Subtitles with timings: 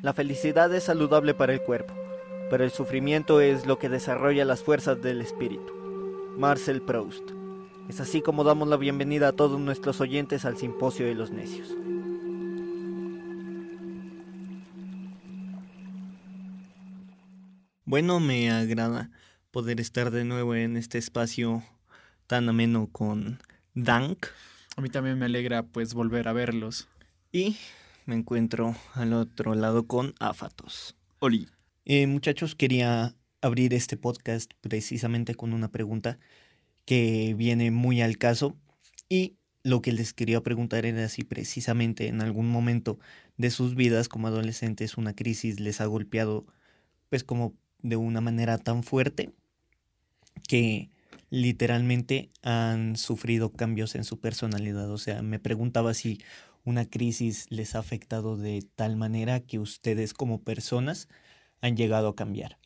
[0.00, 1.92] La felicidad es saludable para el cuerpo,
[2.50, 5.72] pero el sufrimiento es lo que desarrolla las fuerzas del espíritu.
[6.36, 7.30] Marcel Proust.
[7.88, 11.74] Es así como damos la bienvenida a todos nuestros oyentes al Simposio de los Necios.
[17.84, 19.10] Bueno, me agrada
[19.50, 21.64] poder estar de nuevo en este espacio
[22.28, 23.40] tan ameno con
[23.74, 24.26] Dank.
[24.76, 26.86] A mí también me alegra pues volver a verlos.
[27.32, 27.56] Y
[28.08, 30.96] me encuentro al otro lado con Afatos.
[31.18, 31.46] Oli.
[31.84, 36.18] Eh, muchachos, quería abrir este podcast precisamente con una pregunta
[36.86, 38.56] que viene muy al caso
[39.10, 42.98] y lo que les quería preguntar era si precisamente en algún momento
[43.36, 46.46] de sus vidas como adolescentes una crisis les ha golpeado
[47.10, 47.52] pues como
[47.82, 49.34] de una manera tan fuerte
[50.48, 50.88] que
[51.28, 54.90] literalmente han sufrido cambios en su personalidad.
[54.90, 56.22] O sea, me preguntaba si
[56.64, 61.08] una crisis les ha afectado de tal manera que ustedes como personas
[61.60, 62.58] han llegado a cambiar.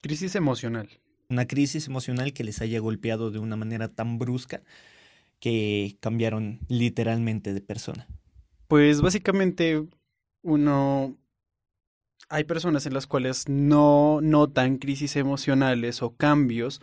[0.00, 0.88] Crisis emocional.
[1.30, 4.62] Una crisis emocional que les haya golpeado de una manera tan brusca
[5.40, 8.06] que cambiaron literalmente de persona.
[8.68, 9.86] Pues básicamente
[10.42, 11.16] uno
[12.28, 16.80] hay personas en las cuales no notan crisis emocionales o cambios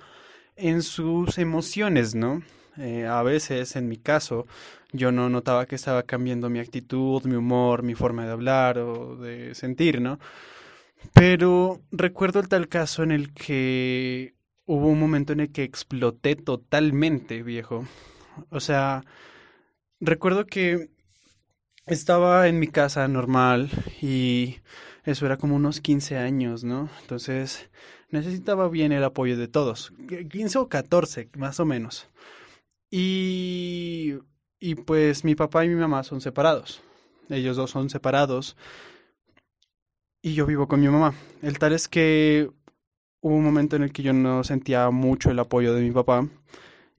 [0.56, 2.42] en sus emociones, ¿no?
[2.77, 4.47] Eh, a veces, en mi caso,
[4.91, 9.16] yo no notaba que estaba cambiando mi actitud, mi humor, mi forma de hablar o
[9.17, 10.19] de sentir, ¿no?
[11.13, 16.36] Pero recuerdo el tal caso en el que hubo un momento en el que exploté
[16.36, 17.86] totalmente, viejo.
[18.50, 19.03] O sea,
[20.00, 20.89] recuerdo que
[21.88, 23.69] estaba en mi casa normal
[24.02, 24.58] y
[25.03, 26.89] eso era como unos 15 años, ¿no?
[27.02, 27.69] Entonces
[28.09, 29.94] necesitaba bien el apoyo de todos,
[30.30, 32.08] 15 o 14 más o menos.
[32.92, 34.16] Y,
[34.59, 36.81] y pues mi papá y mi mamá son separados,
[37.30, 38.56] ellos dos son separados
[40.22, 41.14] y yo vivo con mi mamá.
[41.42, 42.50] El tal es que
[43.22, 46.28] hubo un momento en el que yo no sentía mucho el apoyo de mi papá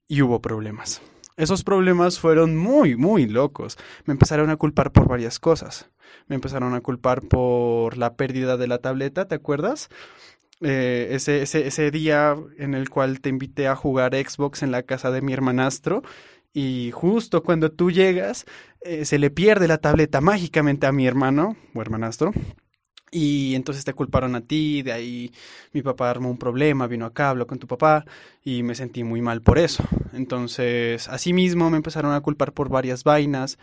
[0.08, 1.00] y hubo problemas.
[1.36, 3.78] Esos problemas fueron muy, muy locos.
[4.04, 5.90] Me empezaron a culpar por varias cosas.
[6.26, 9.88] Me empezaron a culpar por la pérdida de la tableta, ¿te acuerdas?
[10.62, 14.84] Eh, ese, ese, ese día en el cual te invité a jugar Xbox en la
[14.84, 16.02] casa de mi hermanastro
[16.54, 18.44] y justo cuando tú llegas
[18.82, 22.32] eh, se le pierde la tableta mágicamente a mi hermano o hermanastro
[23.12, 25.32] y entonces te culparon a ti, de ahí
[25.72, 28.06] mi papá armó un problema, vino acá, habló con tu papá
[28.42, 29.84] y me sentí muy mal por eso.
[30.14, 33.58] Entonces, así mismo me empezaron a culpar por varias vainas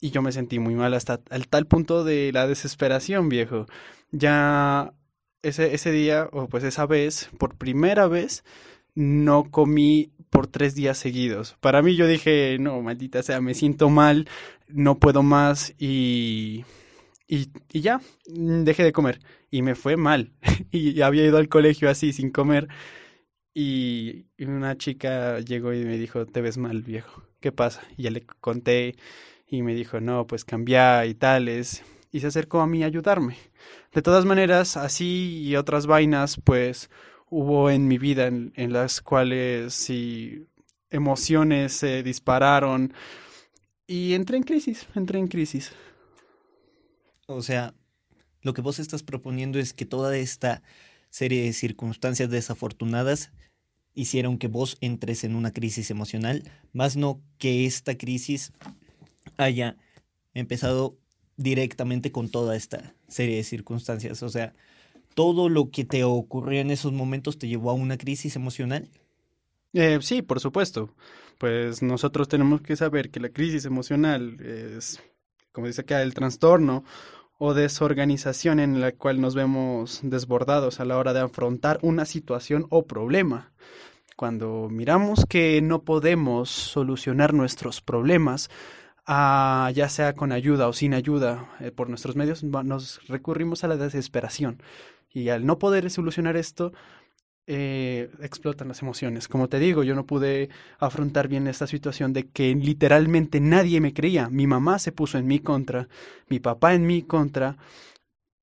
[0.00, 3.66] y yo me sentí muy mal hasta al tal punto de la desesperación, viejo.
[4.12, 4.94] Ya
[5.42, 8.44] ese, ese día, o pues esa vez, por primera vez,
[8.94, 11.56] no comí por tres días seguidos.
[11.60, 14.28] Para mí yo dije, no, maldita sea, me siento mal,
[14.68, 16.64] no puedo más y,
[17.26, 19.20] y, y ya, dejé de comer.
[19.50, 20.32] Y me fue mal.
[20.70, 22.68] y había ido al colegio así, sin comer.
[23.54, 27.24] Y una chica llegó y me dijo, te ves mal, viejo.
[27.40, 27.82] ¿Qué pasa?
[27.96, 28.94] Y ya le conté
[29.46, 31.82] y me dijo, no, pues cambia y tales.
[32.12, 33.36] Y se acercó a mí a ayudarme.
[33.92, 36.90] De todas maneras, así y otras vainas, pues
[37.30, 40.46] hubo en mi vida en, las cuales sí
[40.90, 42.92] emociones se dispararon
[43.86, 45.72] y entré en crisis, entré en crisis.
[47.26, 47.74] O sea,
[48.42, 50.62] lo que vos estás proponiendo es que toda esta
[51.10, 53.32] serie de circunstancias desafortunadas
[53.94, 58.52] hicieron que vos entres en una crisis emocional, más no que esta crisis
[59.36, 59.76] haya
[60.34, 60.99] empezado
[61.40, 64.22] directamente con toda esta serie de circunstancias.
[64.22, 64.52] O sea,
[65.14, 68.88] todo lo que te ocurrió en esos momentos te llevó a una crisis emocional.
[69.72, 70.94] Eh, sí, por supuesto.
[71.38, 75.02] Pues nosotros tenemos que saber que la crisis emocional es,
[75.52, 76.84] como dice acá, el trastorno
[77.38, 82.66] o desorganización en la cual nos vemos desbordados a la hora de afrontar una situación
[82.68, 83.52] o problema.
[84.14, 88.50] Cuando miramos que no podemos solucionar nuestros problemas,
[89.06, 93.76] ya sea con ayuda o sin ayuda eh, por nuestros medios, nos recurrimos a la
[93.76, 94.62] desesperación.
[95.12, 96.72] Y al no poder solucionar esto,
[97.52, 99.26] eh, explotan las emociones.
[99.26, 103.92] Como te digo, yo no pude afrontar bien esta situación de que literalmente nadie me
[103.92, 104.28] creía.
[104.28, 105.88] Mi mamá se puso en mi contra,
[106.28, 107.56] mi papá en mi contra.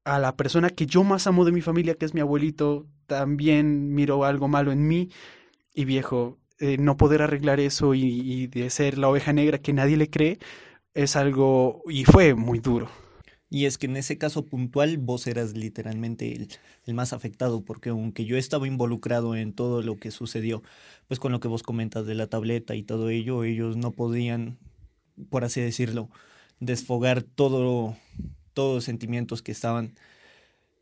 [0.03, 3.93] A la persona que yo más amo de mi familia, que es mi abuelito, también
[3.93, 5.09] miró algo malo en mí.
[5.73, 9.97] Y viejo, eh, no poder arreglar eso y, de ser la oveja negra que nadie
[9.97, 10.39] le cree
[10.93, 12.89] es algo y fue muy duro.
[13.49, 16.49] Y es que en ese caso puntual vos eras literalmente el,
[16.85, 20.63] el, más afectado, porque aunque yo estaba involucrado en todo lo que sucedió,
[21.07, 24.57] pues con lo que vos comentas de la tableta y todo ello, ellos no podían,
[25.29, 26.09] por así decirlo,
[26.59, 27.95] desfogar todo,
[28.53, 29.93] todos los sentimientos que estaban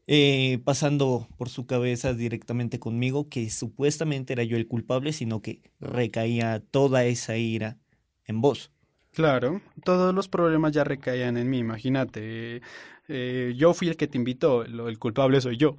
[0.08, 5.62] eh, pasando por su cabeza directamente conmigo que supuestamente era yo el culpable, sino que
[5.80, 7.80] recaía toda esa ira
[8.26, 8.72] en vos.
[9.16, 12.62] Claro, todos los problemas ya recaían en mí, imagínate.
[13.08, 15.78] Eh, yo fui el que te invitó, el, culpable soy yo.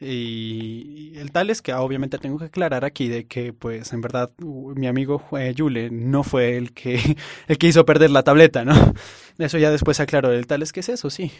[0.00, 4.30] Y, el tal es que obviamente tengo que aclarar aquí de que, pues, en verdad,
[4.38, 6.98] mi amigo eh, Yule no fue el que,
[7.48, 8.72] el que hizo perder la tableta, ¿no?
[9.38, 10.32] Eso ya después aclaró.
[10.32, 11.30] El tal es que es eso, sí.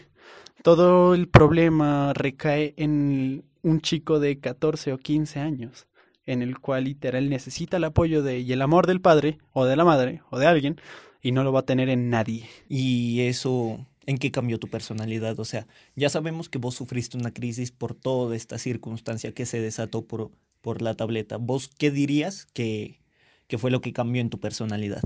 [0.63, 5.87] Todo el problema recae en un chico de 14 o 15 años,
[6.27, 9.77] en el cual literal necesita el apoyo de, y el amor del padre, o de
[9.77, 10.81] la madre, o de alguien,
[11.23, 12.49] y no lo va a tener en nadie.
[12.69, 15.39] Y eso ¿En qué cambió tu personalidad?
[15.39, 19.61] O sea, ya sabemos que vos sufriste una crisis por toda esta circunstancia que se
[19.61, 20.31] desató por,
[20.63, 21.37] por la tableta.
[21.37, 23.03] ¿Vos qué dirías que,
[23.49, 25.03] que fue lo que cambió en tu personalidad?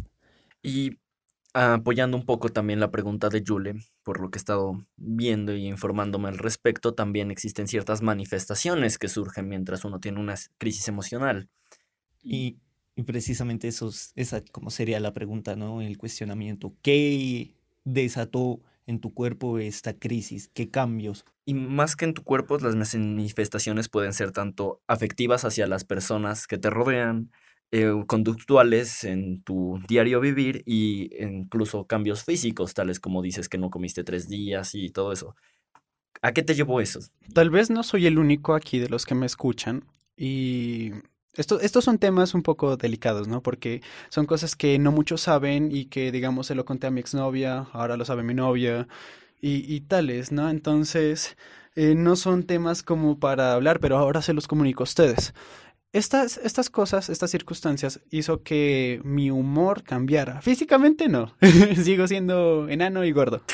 [0.63, 1.01] Y
[1.53, 3.75] apoyando un poco también la pregunta de Yule,
[4.05, 9.09] por lo que he estado viendo y informándome al respecto, también existen ciertas manifestaciones que
[9.09, 11.49] surgen mientras uno tiene una crisis emocional.
[12.23, 12.59] Y,
[12.95, 15.81] y precisamente eso, esa como sería la pregunta, ¿no?
[15.81, 16.75] El cuestionamiento.
[16.83, 17.55] ¿Qué
[17.85, 20.49] desató en tu cuerpo esta crisis?
[20.53, 21.25] ¿Qué cambios?
[21.45, 26.47] Y más que en tu cuerpo, las manifestaciones pueden ser tanto afectivas hacia las personas
[26.47, 27.31] que te rodean,
[27.75, 33.71] eh, conductuales en tu diario vivir y incluso cambios físicos, tales como dices que no
[33.71, 35.35] comiste tres días y todo eso.
[36.21, 37.01] ¿A qué te llevó eso?
[37.33, 39.87] Tal vez no soy el único aquí de los que me escuchan
[40.19, 40.91] y
[41.35, 43.43] estos son temas un poco delicados, ¿no?
[43.43, 43.81] Porque
[44.11, 47.69] son cosas que no muchos saben y que, digamos, se lo conté a mi exnovia,
[47.73, 48.87] ahora lo sabe mi novia
[49.41, 50.51] y, tales, ¿no?
[50.51, 51.37] Entonces,
[51.75, 55.35] eh, no son temas como para hablar, pero ahora se los comunico a ustedes.
[55.93, 60.41] Estas, estas cosas, estas circunstancias, hizo que mi humor cambiara.
[60.41, 61.35] Físicamente no,
[61.83, 63.43] sigo siendo enano y gordo.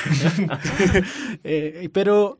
[1.43, 2.39] Eh, pero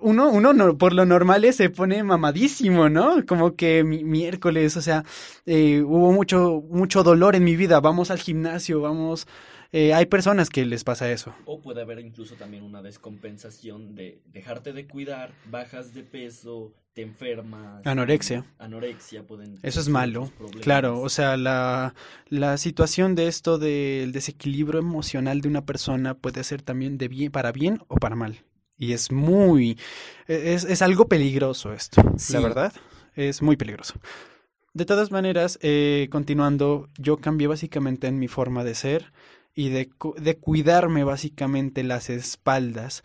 [0.00, 3.24] uno, uno por lo normal se pone mamadísimo, ¿no?
[3.26, 5.04] Como que mi, miércoles, o sea,
[5.46, 9.26] eh, hubo mucho, mucho dolor en mi vida, vamos al gimnasio, vamos...
[9.72, 11.32] Eh, hay personas que les pasa eso.
[11.44, 17.02] O puede haber incluso también una descompensación de dejarte de cuidar, bajas de peso, te
[17.02, 17.86] enfermas.
[17.86, 18.44] Anorexia.
[18.58, 19.58] Anorexia pueden.
[19.62, 20.32] Eso es malo.
[20.60, 21.94] Claro, o sea, la,
[22.28, 27.30] la situación de esto del desequilibrio emocional de una persona puede ser también de bien,
[27.30, 28.42] para bien o para mal.
[28.80, 29.78] Y es muy,
[30.26, 32.72] e, es, es algo peligroso esto, la verdad,
[33.14, 33.94] es muy peligroso.
[34.72, 39.12] De todas maneras, eh, continuando, yo cambié básicamente en mi forma de ser
[39.54, 43.02] y de, de cuidarme básicamente las espaldas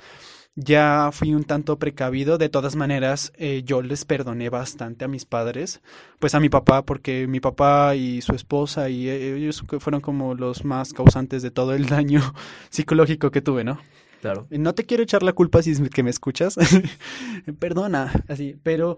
[0.55, 2.37] ya fui un tanto precavido.
[2.37, 5.81] De todas maneras, eh, yo les perdoné bastante a mis padres,
[6.19, 10.33] pues a mi papá, porque mi papá y su esposa y e, ellos fueron como
[10.33, 12.21] los más causantes de todo el daño
[12.69, 13.79] psicológico que tuve, ¿no?
[14.21, 14.47] Claro.
[14.49, 16.55] No te quiero echar la culpa si es que me escuchas.
[17.59, 18.97] Perdona, así, pero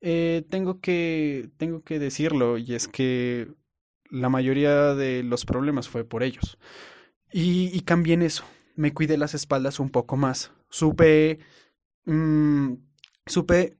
[0.00, 3.48] eh, tengo que tengo que decirlo y es que
[4.10, 6.58] la mayoría de los problemas fue por ellos.
[7.32, 8.44] Y, y cambié en eso.
[8.76, 10.52] Me cuidé las espaldas un poco más.
[10.68, 11.38] Supe.
[12.06, 12.74] Mmm,
[13.26, 13.76] supe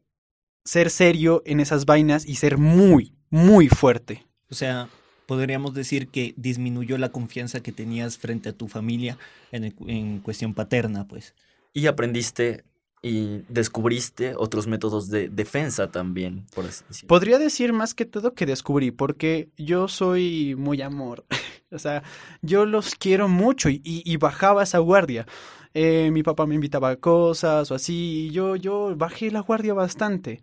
[0.64, 4.26] ser serio en esas vainas y ser muy, muy fuerte.
[4.50, 4.88] O sea,
[5.30, 9.16] podríamos decir que disminuyó la confianza que tenías frente a tu familia
[9.52, 11.36] en, en cuestión paterna, pues.
[11.72, 12.64] Y aprendiste
[13.00, 17.06] y descubriste otros métodos de defensa también, por así decirlo.
[17.06, 21.25] Podría decir más que todo que descubrí, porque yo soy muy amor.
[21.70, 22.02] o sea,
[22.42, 25.28] yo los quiero mucho y, y bajaba esa guardia.
[25.75, 29.75] Eh, mi papá me invitaba a cosas o así, y yo, yo bajé la guardia
[29.75, 30.40] bastante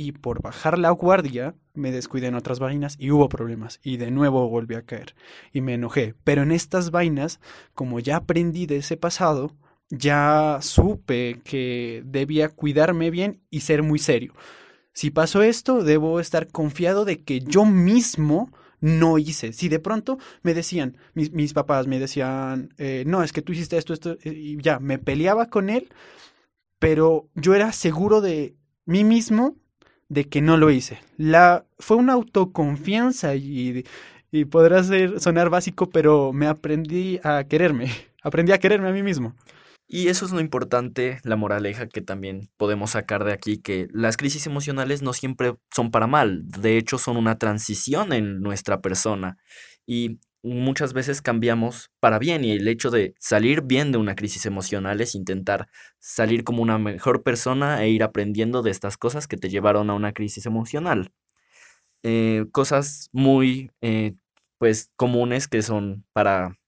[0.00, 4.10] y por bajar la guardia me descuidé en otras vainas y hubo problemas y de
[4.10, 5.14] nuevo volví a caer
[5.52, 6.14] y me enojé.
[6.24, 7.38] Pero en estas vainas,
[7.74, 9.54] como ya aprendí de ese pasado,
[9.90, 14.32] ya supe que debía cuidarme bien y ser muy serio.
[14.94, 19.52] Si pasó esto, debo estar confiado de que yo mismo no hice.
[19.52, 23.52] Si de pronto me decían, mis, mis papás me decían, eh, no, es que tú
[23.52, 25.92] hiciste esto, esto, y ya, me peleaba con él,
[26.78, 29.59] pero yo era seguro de mí mismo
[30.10, 30.98] de que no lo hice.
[31.16, 33.86] La, fue una autoconfianza y,
[34.30, 37.90] y podrá ser, sonar básico, pero me aprendí a quererme.
[38.22, 39.34] Aprendí a quererme a mí mismo.
[39.88, 44.16] Y eso es lo importante, la moraleja que también podemos sacar de aquí, que las
[44.16, 49.38] crisis emocionales no siempre son para mal, de hecho son una transición en nuestra persona.
[49.86, 54.46] Y muchas veces cambiamos para bien y el hecho de salir bien de una crisis
[54.46, 55.68] emocional es intentar
[55.98, 59.94] salir como una mejor persona e ir aprendiendo de estas cosas que te llevaron a
[59.94, 61.12] una crisis emocional.
[62.02, 64.14] Eh, cosas muy eh,
[64.58, 66.59] pues comunes que son para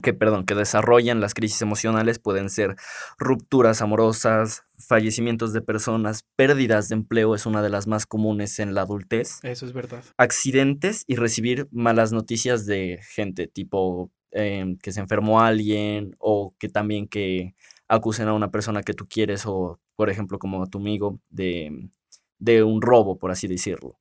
[0.00, 2.76] que, perdón, que desarrollan las crisis emocionales pueden ser
[3.18, 8.74] rupturas amorosas, fallecimientos de personas, pérdidas de empleo es una de las más comunes en
[8.74, 9.40] la adultez.
[9.42, 10.02] Eso es verdad.
[10.16, 16.68] Accidentes y recibir malas noticias de gente, tipo em, que se enfermó alguien o que
[16.68, 17.54] también que
[17.88, 21.90] acusen a una persona que tú quieres o, por ejemplo, como a tu amigo, de,
[22.38, 23.98] de un robo, por así decirlo.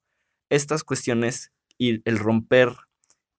[0.49, 2.73] Estas cuestiones y el romper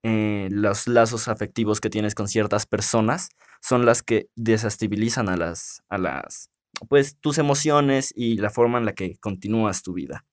[0.02, 3.28] eh, los lazos afectivos que tienes con ciertas personas
[3.60, 6.50] son las que desestabilizan a las, a las,
[6.88, 10.24] pues, tus emociones y la forma en la que continúas tu vida.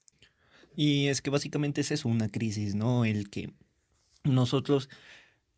[0.75, 3.05] Y es que básicamente es eso, una crisis, ¿no?
[3.05, 3.53] El que
[4.23, 4.89] nosotros,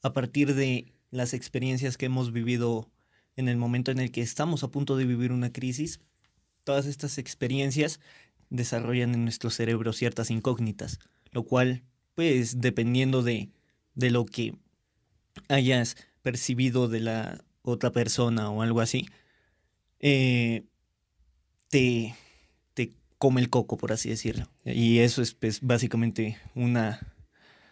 [0.02, 2.90] a partir de las experiencias que hemos vivido
[3.36, 6.02] en el momento en el que estamos a punto de vivir una crisis,
[6.64, 8.00] todas estas experiencias
[8.50, 11.00] desarrollan en nuestro cerebro ciertas incógnitas,
[11.32, 11.84] lo cual,
[12.16, 13.50] pues, dependiendo de
[13.96, 14.56] de lo que
[15.48, 19.08] hayas percibido de la otra persona o algo así,
[20.00, 20.64] eh,
[21.70, 22.16] te,
[22.74, 24.48] te come el coco, por así decirlo.
[24.66, 27.00] Y eso es básicamente una,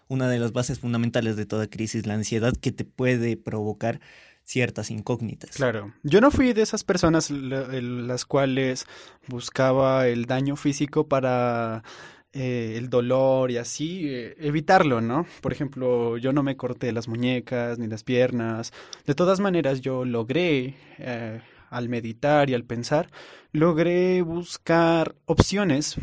[0.08, 4.02] una de las bases fundamentales de toda crisis, la ansiedad que te puede provocar
[4.44, 5.52] ciertas incógnitas.
[5.52, 8.88] Claro, yo no fui de esas personas las cuales
[9.28, 11.84] buscaba el daño físico para
[12.32, 15.26] eh, el dolor y así, eh, evitarlo, ¿no?
[15.42, 18.72] Por ejemplo, yo no me corté las muñecas ni las piernas.
[19.08, 23.10] De todas maneras, yo logré, eh, al meditar y al pensar,
[23.52, 25.98] logré buscar opciones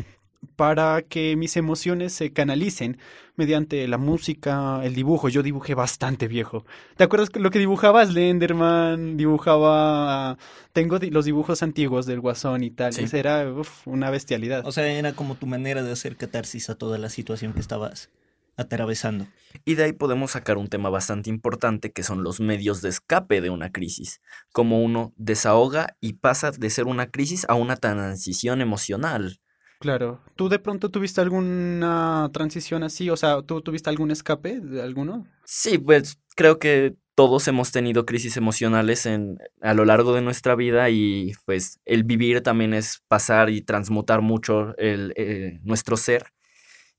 [0.55, 2.97] para que mis emociones se canalicen
[3.35, 5.29] mediante la música, el dibujo.
[5.29, 6.65] Yo dibujé bastante viejo.
[6.95, 8.13] ¿Te acuerdas lo que dibujabas?
[8.13, 10.37] Lenderman, dibujaba...
[10.73, 12.93] Tengo los dibujos antiguos del Guasón y tal.
[13.13, 13.45] era
[13.85, 14.65] una bestialidad.
[14.65, 18.09] O sea, era como tu manera de hacer catarsis a toda la situación que estabas
[18.57, 19.27] atravesando.
[19.65, 23.39] Y de ahí podemos sacar un tema bastante importante que son los medios de escape
[23.39, 24.19] de una crisis,
[24.51, 29.39] como uno desahoga y pasa de ser una crisis a una transición emocional.
[29.79, 30.21] Claro.
[30.35, 33.09] ¿Tú de pronto tuviste alguna transición así?
[33.09, 35.27] O sea, ¿tú tuviste algún escape de alguno?
[35.45, 40.55] Sí, pues creo que todos hemos tenido crisis emocionales en, a lo largo de nuestra
[40.55, 46.27] vida y pues el vivir también es pasar y transmutar mucho el, eh, nuestro ser.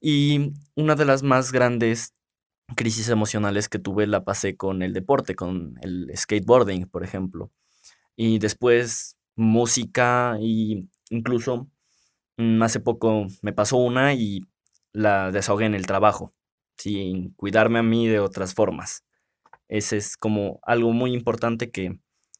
[0.00, 2.14] Y una de las más grandes
[2.76, 7.50] crisis emocionales que tuve la pasé con el deporte, con el skateboarding, por ejemplo.
[8.16, 11.68] Y después música y incluso
[12.62, 14.42] hace poco me pasó una y
[14.92, 16.34] la desahogué en el trabajo,
[16.76, 19.04] sin cuidarme a mí de otras formas.
[19.68, 21.98] Ese es como algo muy importante que,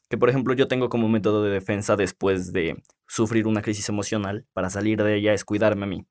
[0.08, 4.46] que, por ejemplo, yo tengo como método de defensa después de sufrir una crisis emocional
[4.52, 6.06] para salir de ella es cuidarme a mí,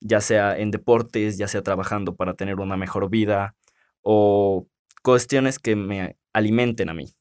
[0.00, 3.56] ya sea en deportes, ya sea trabajando para tener una mejor vida
[4.02, 4.66] o
[5.02, 7.12] cuestiones que me alimenten a mí.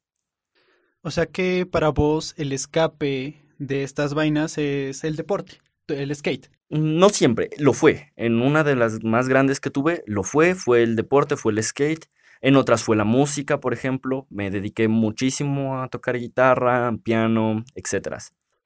[1.01, 5.59] O sea que para vos el escape de estas vainas es el deporte
[5.91, 6.49] el skate?
[6.71, 8.13] No siempre, lo fue.
[8.15, 11.61] En una de las más grandes que tuve, lo fue, fue el deporte, fue el
[11.61, 12.05] skate.
[12.39, 14.25] En otras fue la música, por ejemplo.
[14.29, 18.15] Me dediqué muchísimo a tocar guitarra, piano, etc.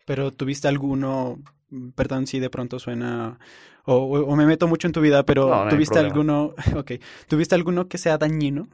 [0.06, 1.42] Pero tuviste alguno,
[1.96, 3.40] perdón si de pronto suena,
[3.86, 6.92] o, me meto mucho en tu vida, pero tuviste alguno, ok,
[7.28, 8.70] ¿tuviste alguno que sea dañino?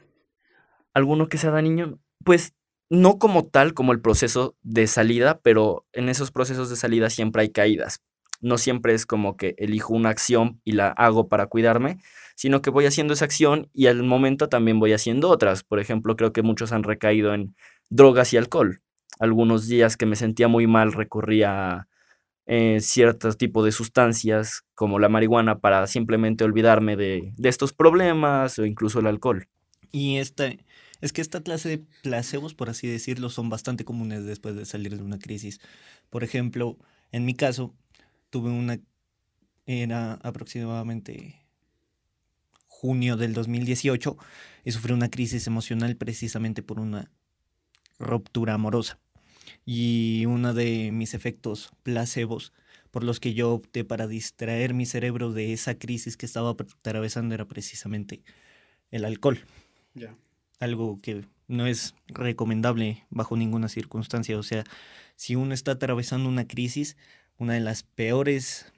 [0.94, 2.00] ¿Alguno que sea dañino?
[2.26, 2.54] Pues
[2.90, 7.44] no como tal, como el proceso de salida, pero en esos procesos de salida siempre
[7.44, 8.02] hay caídas
[8.42, 12.00] no siempre es como que elijo una acción y la hago para cuidarme,
[12.36, 15.64] sino que voy haciendo esa acción y al momento también voy haciendo otras.
[15.64, 17.56] Por ejemplo, creo que muchos han recaído en
[17.90, 18.82] drogas y alcohol.
[19.20, 21.88] Algunos días que me sentía muy mal recurría a
[22.48, 28.58] eh, ciertos tipos de sustancias como la marihuana para simplemente olvidarme de, de estos problemas
[28.58, 29.48] o incluso el alcohol.
[29.92, 30.66] Y este,
[31.02, 34.96] es que esta clase de placebos, por así decirlo, son bastante comunes después de salir
[34.98, 35.60] de una crisis.
[36.10, 36.78] Por ejemplo,
[37.12, 37.76] en mi caso,
[38.32, 38.80] tuve una,
[39.68, 41.46] era aproximadamente
[42.66, 44.18] junio del 2018
[44.66, 47.12] y sufrí una crisis emocional precisamente por una
[48.00, 48.98] ruptura amorosa.
[49.66, 52.54] Y uno de mis efectos placebos
[52.90, 57.36] por los que yo opté para distraer mi cerebro de esa crisis que estaba atravesando
[57.36, 58.24] era precisamente
[58.90, 59.46] el alcohol.
[60.60, 64.38] Algo que no es recomendable bajo ninguna circunstancia.
[64.38, 64.64] O sea,
[65.16, 66.98] si uno está atravesando una crisis,
[67.42, 68.72] una de las peores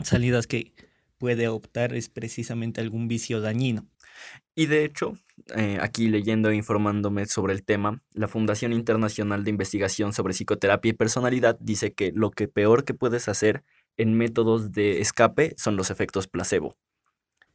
[0.00, 0.72] salidas que
[1.18, 3.88] puede optar es precisamente algún vicio dañino.
[4.54, 5.18] Y de hecho,
[5.56, 10.90] eh, aquí leyendo e informándome sobre el tema, la Fundación Internacional de Investigación sobre Psicoterapia
[10.90, 13.64] y Personalidad dice que lo que peor que puedes hacer
[13.96, 16.76] en métodos de escape son los efectos placebo.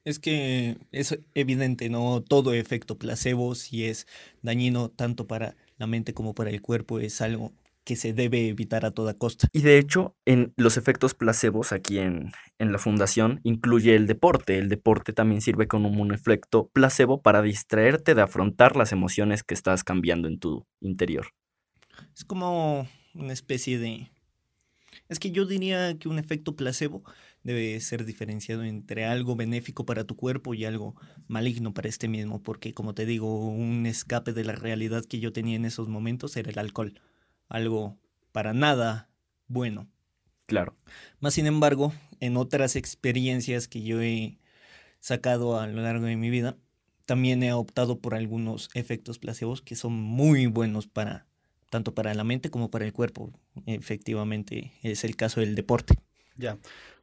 [0.03, 2.21] Es que es evidente, ¿no?
[2.21, 4.07] Todo efecto placebo, si es
[4.41, 8.85] dañino tanto para la mente como para el cuerpo, es algo que se debe evitar
[8.85, 9.47] a toda costa.
[9.51, 14.57] Y de hecho, en los efectos placebos aquí en, en la fundación incluye el deporte.
[14.57, 19.53] El deporte también sirve como un efecto placebo para distraerte de afrontar las emociones que
[19.53, 21.27] estás cambiando en tu interior.
[22.15, 24.09] Es como una especie de...
[25.09, 27.03] Es que yo diría que un efecto placebo
[27.43, 30.95] debe ser diferenciado entre algo benéfico para tu cuerpo y algo
[31.27, 35.33] maligno para este mismo, porque como te digo, un escape de la realidad que yo
[35.33, 36.93] tenía en esos momentos era el alcohol
[37.49, 37.97] algo
[38.31, 39.09] para nada
[39.47, 39.87] bueno.
[40.45, 40.75] Claro.
[41.19, 44.39] Más sin embargo, en otras experiencias que yo he
[44.99, 46.57] sacado a lo largo de mi vida,
[47.05, 51.27] también he optado por algunos efectos placebos que son muy buenos para
[51.69, 53.31] tanto para la mente como para el cuerpo.
[53.65, 55.95] Efectivamente, es el caso del deporte.
[56.37, 56.59] Ya.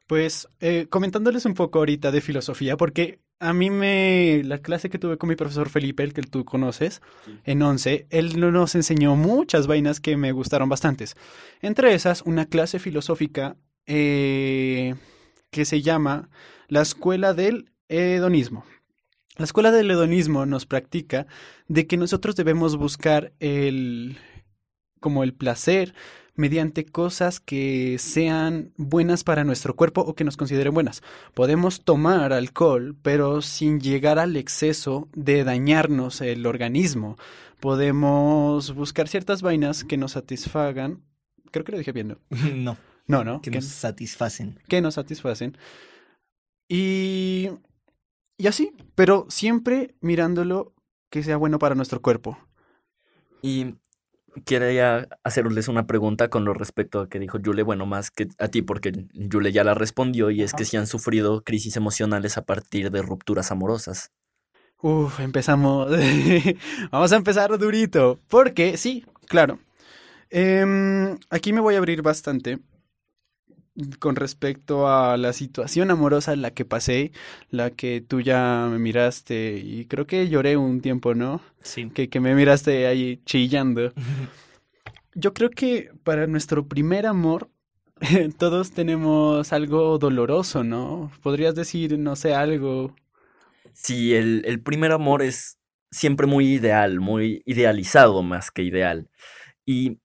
[0.07, 4.99] Pues eh, comentándoles un poco ahorita de filosofía, porque a mí me, la clase que
[4.99, 7.01] tuve con mi profesor Felipe, el que tú conoces,
[7.45, 11.17] en 11, él nos enseñó muchas vainas que me gustaron bastantes.
[11.63, 13.57] Entre esas, una clase filosófica
[13.87, 14.95] eh,
[15.51, 16.29] que se llama
[16.69, 18.65] la Escuela del Hedonismo.
[19.37, 21.27] La Escuela del Hedonismo nos practica
[21.67, 24.19] de que nosotros debemos buscar el,
[25.01, 25.95] como el placer,
[26.41, 31.03] mediante cosas que sean buenas para nuestro cuerpo o que nos consideren buenas.
[31.35, 37.19] Podemos tomar alcohol, pero sin llegar al exceso de dañarnos el organismo.
[37.61, 41.03] Podemos buscar ciertas vainas que nos satisfagan.
[41.51, 42.19] Creo que lo dije bien, ¿no?
[42.55, 42.79] No.
[43.07, 43.43] No, no.
[43.43, 44.59] Que nos satisfacen.
[44.67, 45.59] Que nos satisfacen.
[46.69, 47.51] Y...
[48.39, 50.73] Y así, pero siempre mirándolo
[51.11, 52.39] que sea bueno para nuestro cuerpo.
[53.43, 53.75] Y
[54.45, 58.49] quería hacerles una pregunta con lo respecto a que dijo Yule, bueno, más que a
[58.49, 62.43] ti, porque Yule ya la respondió, y es que si han sufrido crisis emocionales a
[62.43, 64.13] partir de rupturas amorosas.
[64.83, 65.91] Uf, empezamos.
[66.91, 68.19] Vamos a empezar durito.
[68.29, 69.59] Porque, sí, claro.
[70.31, 72.61] Em, aquí me voy a abrir bastante
[73.99, 77.13] con respecto a la situación amorosa en la que pasé,
[77.51, 81.41] la que tú ya me miraste y creo que lloré un tiempo, ¿no?
[81.63, 81.91] Sí.
[81.91, 83.93] Que, que me miraste ahí chillando.
[85.15, 87.51] Yo creo que para nuestro primer amor
[88.39, 91.11] todos tenemos algo doloroso, ¿no?
[91.23, 92.95] Podrías decir, no sé, algo.
[93.73, 95.59] Sí, el, el primer amor es
[95.91, 99.11] siempre muy ideal, muy idealizado más que ideal.
[99.67, 99.99] Y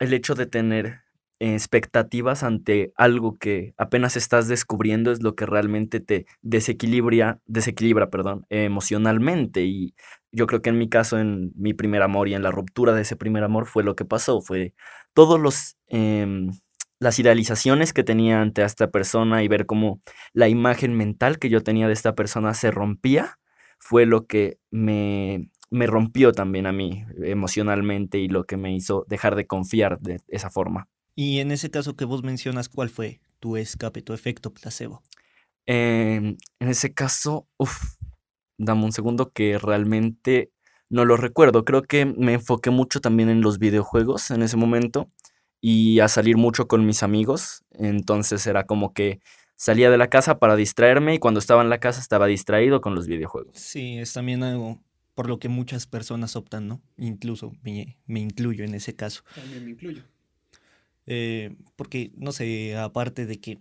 [0.00, 1.03] el hecho de tener
[1.52, 8.46] expectativas ante algo que apenas estás descubriendo es lo que realmente te desequilibra, desequilibra, perdón,
[8.48, 9.64] emocionalmente.
[9.64, 9.94] Y
[10.32, 13.02] yo creo que en mi caso, en mi primer amor y en la ruptura de
[13.02, 14.74] ese primer amor fue lo que pasó, fue
[15.12, 16.50] todos los em,
[16.98, 20.00] las idealizaciones que tenía ante esta persona y ver cómo
[20.32, 23.38] la imagen mental que yo tenía de esta persona se rompía,
[23.78, 29.04] fue lo que me, me rompió también a mí emocionalmente y lo que me hizo
[29.08, 30.88] dejar de confiar de esa forma.
[31.14, 35.02] Y en ese caso que vos mencionas, ¿cuál fue tu escape, tu efecto placebo?
[35.66, 37.96] Em, en ese caso, uff,
[38.58, 40.50] dame un segundo que realmente
[40.90, 41.64] no lo recuerdo.
[41.64, 45.10] Creo que me enfoqué mucho también en los videojuegos en ese momento
[45.60, 47.64] y a salir mucho con mis amigos.
[47.70, 49.20] Entonces era como que
[49.56, 52.94] salía de la casa para distraerme y cuando estaba en la casa estaba distraído con
[52.94, 53.56] los videojuegos.
[53.56, 54.80] Sí, es también algo
[55.14, 56.82] por lo que muchas personas optan, ¿no?
[56.96, 59.22] Incluso me, me incluyo en ese caso.
[59.34, 60.02] También me incluyo.
[61.06, 63.58] Eh, porque, no sé, aparte de que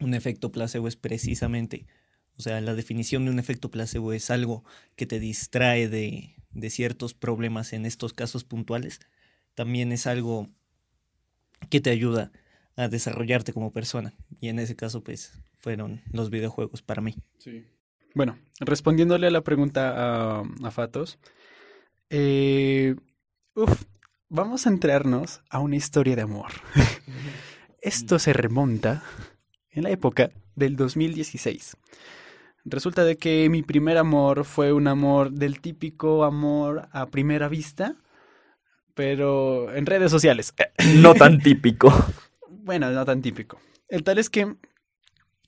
[0.00, 1.86] un efecto placebo es precisamente,
[2.36, 4.64] o sea, la definición de un efecto placebo es algo
[4.96, 9.00] que te distrae de, de ciertos problemas en estos casos puntuales,
[9.54, 10.48] también es algo
[11.70, 12.32] que te ayuda
[12.76, 14.14] a desarrollarte como persona.
[14.40, 17.16] Y en ese caso, pues, fueron los videojuegos para mí.
[18.14, 21.18] Bueno, respondiéndole a la pregunta a, a Fatos,
[22.10, 22.94] eh,
[23.54, 23.84] uf,
[24.34, 26.50] vamos a entrarnos a una historia de amor.
[27.80, 29.04] Esto se remonta
[29.70, 31.76] en la época del 2016.
[32.64, 37.94] Resulta de que mi primer amor fue un amor del típico amor a primera vista,
[38.94, 40.52] pero en redes sociales.
[40.96, 41.92] No tan típico.
[42.48, 43.60] Bueno, no tan típico.
[43.88, 44.56] El tal es que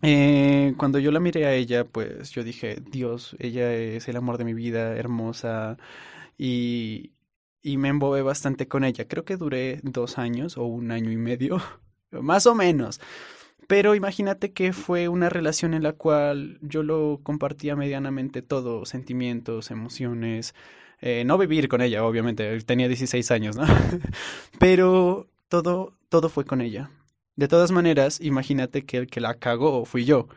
[0.02, 4.36] eh, cuando yo la miré a ella, pues yo dije, Dios, ella es el amor
[4.36, 5.78] de mi vida, hermosa,
[6.36, 7.15] y,
[7.66, 9.08] y me embobé bastante con ella.
[9.08, 11.60] Creo que duré dos años o un año y medio,
[12.12, 13.00] más o menos.
[13.66, 19.72] Pero imagínate que fue una relación en la cual yo lo compartía medianamente todo, sentimientos,
[19.72, 20.54] emociones.
[21.00, 23.64] Eh, no vivir con ella, obviamente, tenía 16 años, ¿no?
[24.60, 26.90] Pero todo, todo fue con ella.
[27.34, 30.28] De todas maneras, imagínate que el que la cagó fui yo.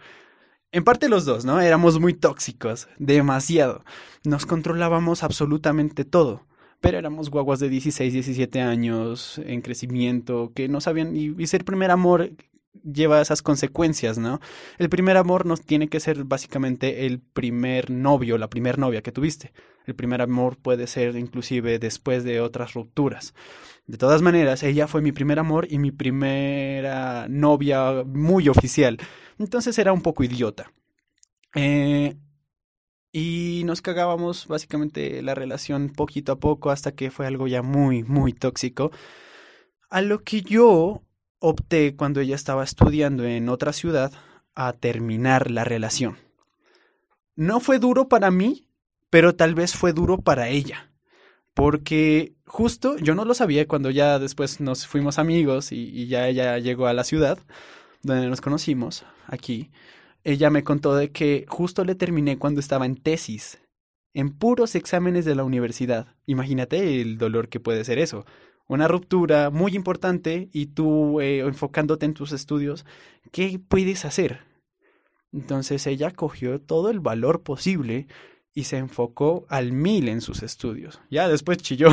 [0.72, 1.62] en parte los dos, ¿no?
[1.62, 3.84] Éramos muy tóxicos, demasiado.
[4.24, 6.49] Nos controlábamos absolutamente todo.
[6.82, 11.92] Pero éramos guaguas de 16, 17 años, en crecimiento, que no sabían, y, ser primer
[11.92, 12.32] amor
[12.84, 14.39] lleva esas consecuencias, ¿no?
[14.78, 19.12] El primer amor nos tiene que ser básicamente el primer novio, la primer novia que
[19.12, 19.52] tuviste.
[19.86, 23.34] El primer amor puede ser inclusive después de otras rupturas.
[23.88, 29.00] De todas maneras, ella fue mi primer amor y mi primera novia muy oficial.
[29.39, 30.72] Entonces era un poco idiota.
[31.56, 32.15] Eh,
[33.12, 38.04] y nos cagábamos básicamente la relación poquito a poco hasta que fue algo ya muy,
[38.04, 38.91] muy tóxico.
[39.89, 41.02] A lo que yo
[41.39, 44.12] opté cuando ella estaba estudiando en otra ciudad
[44.54, 46.17] a terminar la relación.
[47.36, 48.67] No fue duro para mí,
[49.10, 50.91] pero tal vez fue duro para ella.
[51.54, 56.58] Porque justo yo no lo sabía cuando ya después nos fuimos amigos y, ya ella
[56.60, 57.39] llegó a la ciudad
[58.04, 59.72] donde nos conocimos, aquí.
[60.24, 63.60] Ella me contó de que justo le terminé cuando estaba en tesis,
[64.14, 66.16] en puros exámenes de la universidad.
[66.26, 68.26] Imagínate el dolor que puede ser eso
[68.70, 72.86] una ruptura muy importante y tú eh, enfocándote en tus estudios,
[73.32, 74.42] ¿qué puedes hacer?
[75.34, 78.08] Entonces ella cogió todo el valor posible
[78.54, 81.02] y se enfocó al mil en sus estudios.
[81.10, 81.90] Ya después chilló.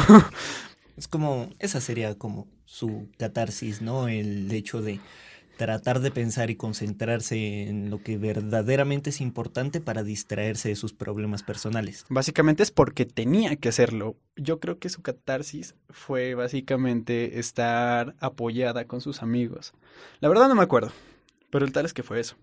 [0.97, 4.09] Es como, esa sería como su catarsis, ¿no?
[4.09, 4.99] El hecho de
[5.57, 10.93] tratar de pensar y concentrarse en lo que verdaderamente es importante para distraerse de sus
[10.93, 12.05] problemas personales.
[12.09, 14.17] Básicamente es porque tenía que hacerlo.
[14.37, 19.73] Yo creo que su catarsis fue básicamente estar apoyada con sus amigos.
[20.21, 20.93] La verdad no me acuerdo,
[21.51, 22.37] pero el tal es que fue eso.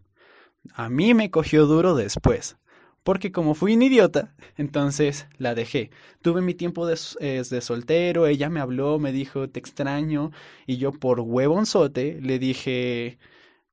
[0.73, 2.57] A mí me cogió duro después
[3.03, 5.91] porque como fui un idiota, entonces la dejé.
[6.21, 10.31] Tuve mi tiempo de, de, soltero, ella me habló, me dijo, te extraño,
[10.65, 13.19] y yo por huevonzote le dije,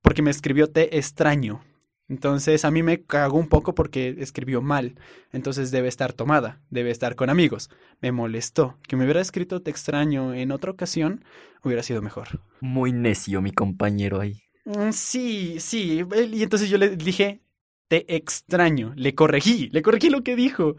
[0.02, 1.62] porque me escribió te extraño.
[2.08, 4.96] Entonces a mí me cagó un poco porque escribió mal,
[5.32, 7.70] entonces debe estar tomada, debe estar con amigos.
[8.00, 8.78] Me molestó.
[8.88, 11.24] Que me hubiera escrito te extraño en otra ocasión
[11.62, 12.42] hubiera sido mejor.
[12.60, 14.42] Muy necio mi compañero ahí.
[14.64, 16.04] Mm, sí, sí.
[16.32, 17.42] Y entonces yo le dije,
[17.90, 18.92] te extraño.
[18.94, 20.76] Le corregí, le corregí lo que dijo.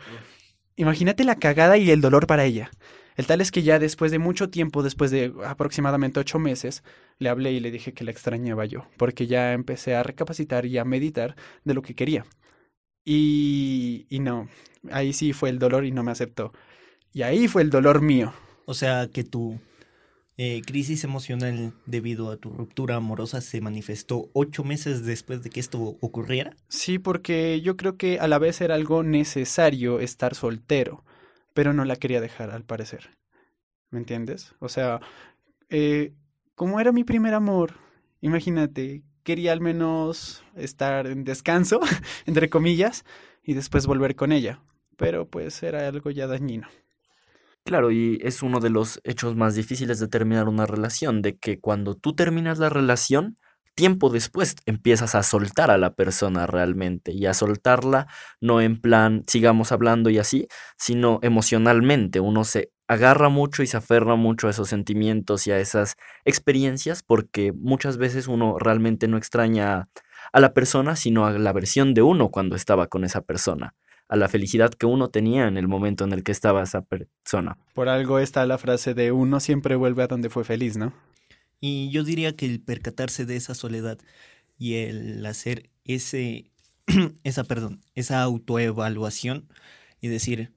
[0.77, 2.71] Imagínate la cagada y el dolor para ella.
[3.17, 6.83] El tal es que ya después de mucho tiempo, después de aproximadamente ocho meses,
[7.19, 10.77] le hablé y le dije que la extrañaba yo, porque ya empecé a recapacitar y
[10.77, 12.25] a meditar de lo que quería.
[13.03, 14.47] Y, y no,
[14.89, 16.53] ahí sí fue el dolor y no me aceptó.
[17.11, 18.31] Y ahí fue el dolor mío.
[18.65, 19.59] O sea que tú
[20.43, 25.59] eh, crisis emocional debido a tu ruptura amorosa se manifestó ocho meses después de que
[25.59, 26.57] esto ocurriera?
[26.67, 31.05] Sí, porque yo creo que a la vez era algo necesario estar soltero,
[31.53, 33.11] pero no la quería dejar, al parecer.
[33.91, 34.55] ¿Me entiendes?
[34.57, 34.99] O sea,
[35.69, 36.15] eh,
[36.55, 37.75] como era mi primer amor,
[38.19, 41.81] imagínate, quería al menos estar en descanso,
[42.25, 43.05] entre comillas,
[43.43, 44.59] y después volver con ella.
[44.97, 46.67] Pero pues era algo ya dañino.
[47.65, 51.59] Claro, y es uno de los hechos más difíciles de terminar una relación, de que
[51.59, 53.37] cuando tú terminas la relación,
[53.75, 58.07] tiempo después empiezas a soltar a la persona realmente y a soltarla
[58.41, 60.47] no en plan sigamos hablando y así,
[60.77, 62.19] sino emocionalmente.
[62.19, 65.95] Uno se agarra mucho y se aferra mucho a esos sentimientos y a esas
[66.25, 69.87] experiencias porque muchas veces uno realmente no extraña
[70.33, 73.75] a la persona, sino a la versión de uno cuando estaba con esa persona
[74.11, 77.57] a la felicidad que uno tenía en el momento en el que estaba esa persona.
[77.73, 80.93] Por algo está la frase de uno siempre vuelve a donde fue feliz, ¿no?
[81.61, 83.99] Y yo diría que el percatarse de esa soledad
[84.57, 86.51] y el hacer ese,
[87.23, 89.47] esa, perdón, esa autoevaluación
[90.01, 90.51] y decir,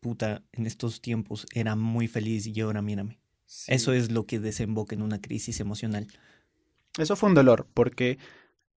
[0.00, 3.18] puta, en estos tiempos era muy feliz y ahora mírame.
[3.66, 6.06] Eso es lo que desemboca en una crisis emocional.
[6.98, 8.18] Eso fue un dolor, porque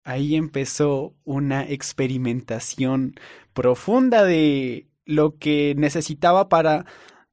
[0.05, 3.15] ahí empezó una experimentación
[3.53, 6.85] profunda de lo que necesitaba para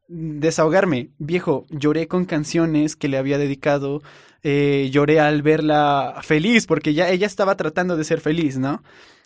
[0.09, 1.11] desahogarme.
[1.19, 4.03] Viejo, lloré con canciones que le había dedicado,
[4.43, 8.83] eh, lloré al verla feliz, porque ya ella estaba tratando de ser feliz, ¿no?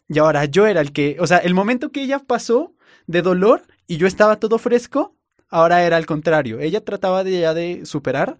[0.08, 2.74] Y ahora yo era el que, o sea, el momento que ella pasó
[3.06, 5.16] de dolor y yo estaba todo fresco,
[5.48, 6.60] ahora era al contrario.
[6.60, 8.36] Ella trataba de ya de superar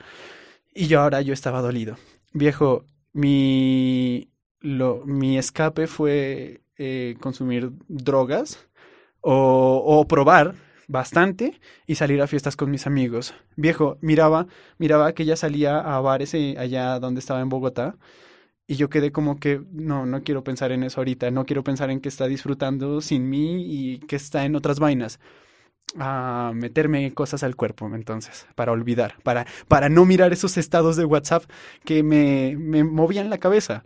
[0.75, 1.97] y yo ahora yo estaba dolido.
[2.33, 4.29] Viejo, mi
[4.61, 8.69] lo, mi escape fue eh, consumir drogas
[9.21, 10.55] o, o, probar
[10.89, 13.35] bastante y salir a fiestas con mis amigos.
[13.57, 14.47] Viejo, miraba,
[14.79, 17.97] miraba que ella salía a bares eh, allá donde estaba en Bogotá
[18.67, 21.91] y yo quedé como que no, no quiero pensar en eso ahorita, no quiero pensar
[21.91, 25.21] en que está disfrutando sin mí y que está en otras vainas.
[25.99, 31.05] A meterme cosas al cuerpo, entonces, para olvidar, para, para no mirar esos estados de
[31.05, 31.45] WhatsApp
[31.85, 33.85] que me, me movían la cabeza.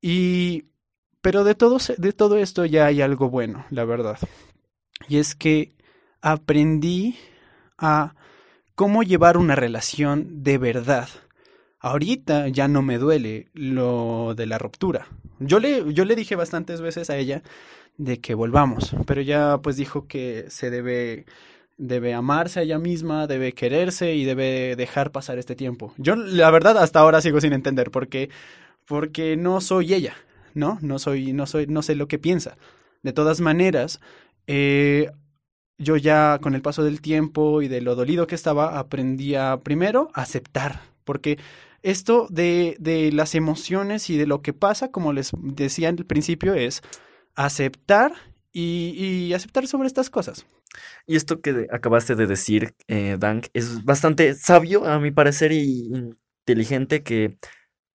[0.00, 0.64] Y
[1.22, 4.18] Pero de todo, de todo esto ya hay algo bueno, la verdad.
[5.08, 5.72] Y es que
[6.20, 7.16] aprendí
[7.78, 8.14] a
[8.74, 11.08] cómo llevar una relación de verdad.
[11.78, 15.06] Ahorita ya no me duele lo de la ruptura.
[15.38, 17.42] Yo le, yo le dije bastantes veces a ella
[17.98, 21.26] de que volvamos, pero ella pues dijo que se debe
[21.78, 25.92] debe amarse a ella misma, debe quererse y debe dejar pasar este tiempo.
[25.96, 28.30] Yo la verdad hasta ahora sigo sin entender porque
[28.86, 30.14] porque no soy ella,
[30.54, 30.78] ¿no?
[30.82, 32.56] No soy no soy no sé lo que piensa.
[33.02, 34.00] De todas maneras,
[34.46, 35.10] eh,
[35.78, 39.58] yo ya con el paso del tiempo y de lo dolido que estaba, aprendí a
[39.58, 41.38] primero aceptar, porque
[41.82, 46.54] esto de, de las emociones y de lo que pasa, como les decía el principio,
[46.54, 46.82] es
[47.34, 48.12] aceptar
[48.52, 50.46] y, y aceptar sobre estas cosas.
[51.06, 55.90] Y esto que acabaste de decir, eh, Dank, es bastante sabio, a mi parecer, y
[56.46, 57.36] inteligente que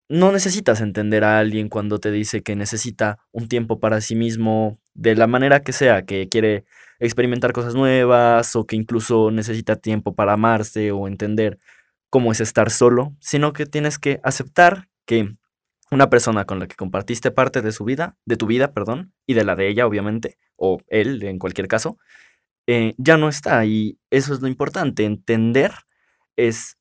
[0.09, 4.79] no necesitas entender a alguien cuando te dice que necesita un tiempo para sí mismo,
[4.93, 6.65] de la manera que sea, que quiere
[6.99, 11.59] experimentar cosas nuevas o que incluso necesita tiempo para amarse o entender
[12.09, 15.35] cómo es estar solo, sino que tienes que aceptar que
[15.91, 19.33] una persona con la que compartiste parte de su vida, de tu vida, perdón, y
[19.33, 21.97] de la de ella, obviamente, o él, en cualquier caso,
[22.67, 23.65] eh, ya no está.
[23.65, 25.05] Y eso es lo importante.
[25.05, 25.71] Entender
[26.35, 26.77] es.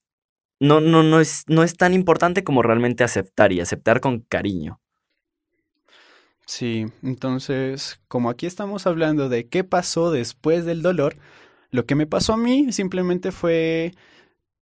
[0.59, 4.81] No, no, no es, no es tan importante como realmente aceptar y aceptar con cariño.
[6.47, 11.17] Sí, entonces, como aquí estamos hablando de qué pasó después del dolor,
[11.71, 13.93] lo que me pasó a mí simplemente fue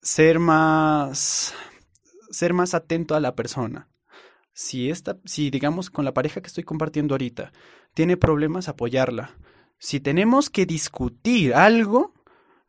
[0.02, 1.54] ser más
[2.32, 3.90] ser más atento a la persona.
[4.54, 7.52] Si esta si digamos con la pareja que estoy compartiendo ahorita
[7.94, 9.32] tiene problemas, apoyarla.
[9.78, 12.14] Si tenemos que discutir algo,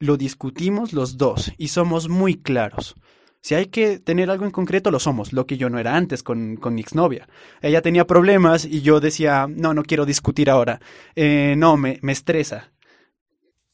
[0.00, 2.96] lo discutimos los dos y somos muy claros.
[3.44, 6.22] Si hay que tener algo en concreto, lo somos, lo que yo no era antes
[6.22, 7.28] con, con mi exnovia.
[7.60, 10.80] Ella tenía problemas y yo decía, no, no quiero discutir ahora.
[11.14, 12.72] Eh, no, me, me estresa.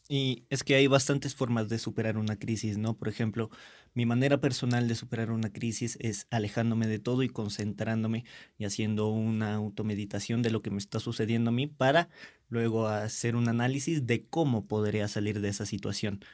[0.09, 2.97] Y es que hay bastantes formas de superar una crisis, ¿no?
[2.97, 3.49] Por ejemplo,
[3.95, 8.25] mi manera personal de superar una crisis es alejándome de todo y concentrándome
[8.59, 12.09] y haciendo una automeditación de lo que me está sucediendo a mí para
[12.49, 16.25] luego hacer un análisis de cómo podría salir de esa situación.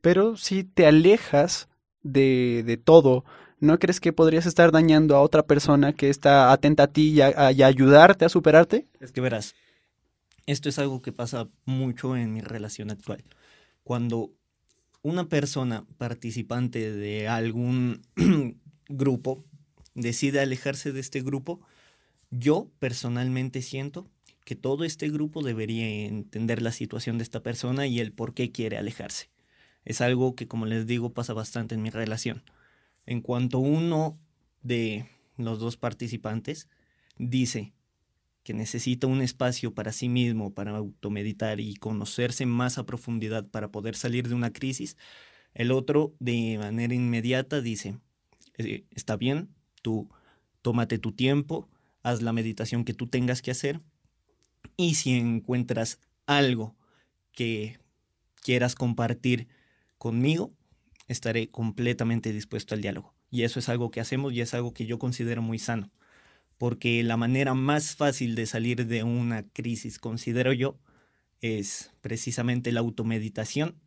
[0.00, 1.68] Pero si te alejas
[2.02, 3.24] de, de todo,
[3.60, 7.20] ¿no crees que podrías estar dañando a otra persona que está atenta a ti y
[7.20, 8.86] a, y a ayudarte a superarte?
[9.00, 9.54] Es que verás,
[10.46, 13.24] esto es algo que pasa mucho en mi relación actual.
[13.84, 14.32] Cuando
[15.02, 18.02] una persona participante de algún
[18.88, 19.44] grupo
[19.94, 21.60] decide alejarse de este grupo,
[22.30, 24.08] yo personalmente siento
[24.44, 28.50] que todo este grupo debería entender la situación de esta persona y el por qué
[28.50, 29.31] quiere alejarse.
[29.84, 32.42] Es algo que, como les digo, pasa bastante en mi relación.
[33.06, 34.18] En cuanto uno
[34.62, 36.68] de los dos participantes
[37.18, 37.72] dice
[38.42, 43.70] que necesita un espacio para sí mismo, para automeditar y conocerse más a profundidad para
[43.70, 44.96] poder salir de una crisis,
[45.54, 47.98] el otro de manera inmediata dice,
[48.58, 49.50] eh, está bien,
[49.82, 50.08] tú
[50.62, 51.68] tómate tu tiempo,
[52.02, 53.80] haz la meditación que tú tengas que hacer
[54.76, 56.74] y si encuentras algo
[57.32, 57.78] que
[58.42, 59.48] quieras compartir
[60.02, 60.52] conmigo,
[61.06, 63.14] estaré completamente dispuesto al diálogo.
[63.30, 65.92] Y eso es algo que hacemos y es algo que yo considero muy sano,
[66.58, 70.76] porque la manera más fácil de salir de una crisis, considero yo,
[71.40, 73.80] es precisamente la automeditación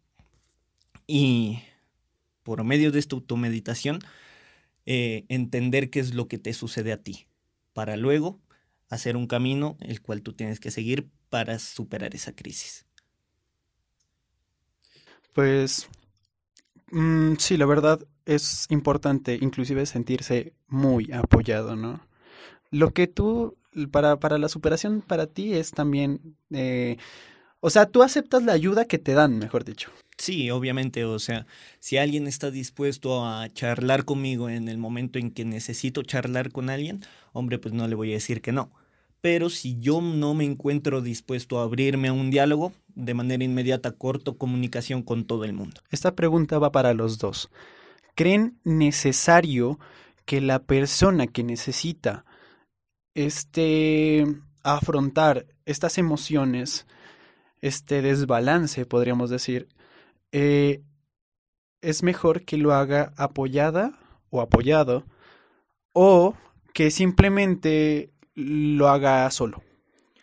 [1.06, 1.60] y
[2.44, 4.00] por medio de esta automeditación
[4.86, 7.28] eh, entender qué es lo que te sucede a ti,
[7.74, 8.40] para luego
[8.88, 12.86] hacer un camino el cual tú tienes que seguir para superar esa crisis.
[15.34, 15.90] Pues
[16.92, 22.00] Mm, sí, la verdad es importante inclusive sentirse muy apoyado, ¿no?
[22.72, 23.58] Lo que tú,
[23.92, 26.98] para, para la superación para ti es también, eh,
[27.60, 29.92] o sea, tú aceptas la ayuda que te dan, mejor dicho.
[30.18, 31.46] Sí, obviamente, o sea,
[31.80, 36.70] si alguien está dispuesto a charlar conmigo en el momento en que necesito charlar con
[36.70, 37.02] alguien,
[37.34, 38.72] hombre, pues no le voy a decir que no.
[39.22, 43.92] Pero si yo no me encuentro dispuesto a abrirme a un diálogo, de manera inmediata
[43.92, 45.82] corto comunicación con todo el mundo.
[45.92, 47.50] Esta pregunta va para los dos.
[48.16, 49.80] ¿Creen necesario
[50.26, 52.26] que la persona que necesita
[53.14, 54.26] este
[54.64, 56.88] afrontar estas emociones,
[57.62, 59.68] este desbalance, podríamos decir,
[60.32, 60.82] eh,
[61.82, 63.92] es mejor que lo haga apoyada
[64.30, 65.06] o apoyado
[65.94, 66.36] o
[66.74, 69.64] que simplemente lo haga solo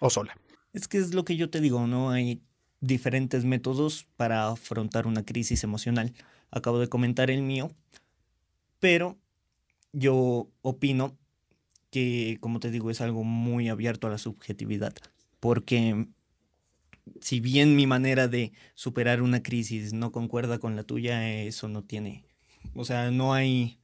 [0.01, 0.37] o sola.
[0.73, 2.11] Es que es lo que yo te digo, ¿no?
[2.11, 2.43] Hay
[2.83, 6.13] diferentes métodos para afrontar una crisis emocional.
[6.51, 7.71] Acabo de comentar el mío,
[8.81, 9.17] pero
[9.93, 11.17] yo opino
[11.91, 14.95] que, como te digo, es algo muy abierto a la subjetividad,
[15.39, 16.09] porque
[17.21, 21.85] si bien mi manera de superar una crisis no concuerda con la tuya, eso no
[21.85, 22.25] tiene,
[22.75, 23.79] o sea, no hay,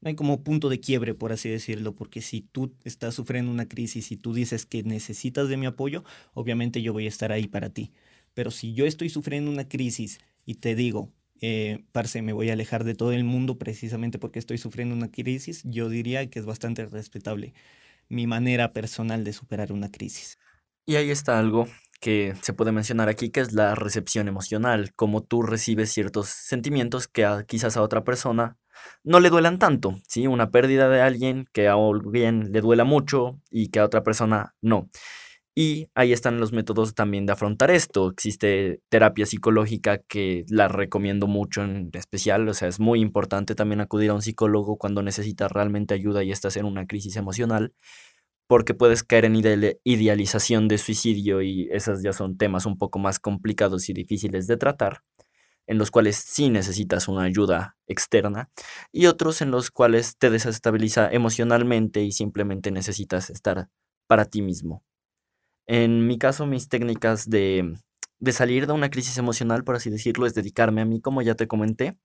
[0.00, 3.68] no hay como punto de quiebre, por así decirlo, porque si tú estás sufriendo una
[3.68, 7.46] crisis y tú dices que necesitas de mi apoyo, obviamente yo voy a estar ahí
[7.46, 7.92] para ti.
[8.36, 12.52] Pero si yo estoy sufriendo una crisis y te digo, eh, parce, me voy a
[12.52, 16.44] alejar de todo el mundo precisamente porque estoy sufriendo una crisis, yo diría que es
[16.44, 17.54] bastante respetable
[18.10, 20.38] mi manera personal de superar una crisis.
[20.84, 21.66] Y ahí está algo
[21.98, 27.08] que se puede mencionar aquí, que es la recepción emocional, como tú recibes ciertos sentimientos
[27.08, 28.58] que quizás a otra persona
[29.02, 30.26] no le duelan tanto, ¿sí?
[30.26, 34.54] Una pérdida de alguien que a alguien le duela mucho y que a otra persona
[34.60, 34.90] no.
[35.58, 38.10] Y ahí están los métodos también de afrontar esto.
[38.10, 43.80] Existe terapia psicológica que la recomiendo mucho en especial, o sea, es muy importante también
[43.80, 47.72] acudir a un psicólogo cuando necesitas realmente ayuda y estás en una crisis emocional,
[48.48, 49.36] porque puedes caer en
[49.84, 54.58] idealización de suicidio y esos ya son temas un poco más complicados y difíciles de
[54.58, 55.02] tratar,
[55.66, 58.50] en los cuales sí necesitas una ayuda externa,
[58.92, 63.68] y otros en los cuales te desestabiliza emocionalmente y simplemente necesitas estar
[64.08, 64.82] para ti mismo.
[65.66, 67.76] En mi caso, mis técnicas de,
[68.18, 71.34] de salir de una crisis emocional, por así decirlo, es dedicarme a mí, como ya
[71.34, 71.98] te comenté,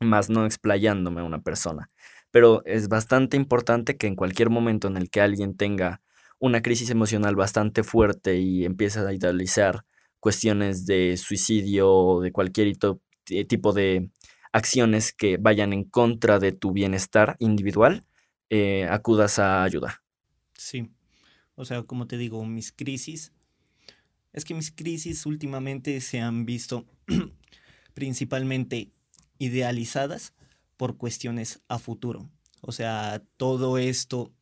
[0.00, 1.90] más no explayándome a una persona.
[2.30, 6.00] Pero es bastante importante que en cualquier momento en el que alguien tenga
[6.38, 9.84] una crisis emocional bastante fuerte y empiece a idealizar
[10.18, 12.72] cuestiones de suicidio o de cualquier
[13.30, 14.10] eh, tipo de
[14.52, 18.04] acciones que vayan en contra de tu bienestar individual,
[18.50, 20.02] eh, acudas a ayuda.
[20.54, 20.90] Sí,
[21.54, 23.32] o sea, como te digo, mis crisis,
[24.32, 26.86] es que mis crisis últimamente se han visto
[27.94, 28.90] principalmente
[29.38, 30.32] idealizadas
[30.76, 32.30] por cuestiones a futuro.
[32.60, 34.32] O sea, todo esto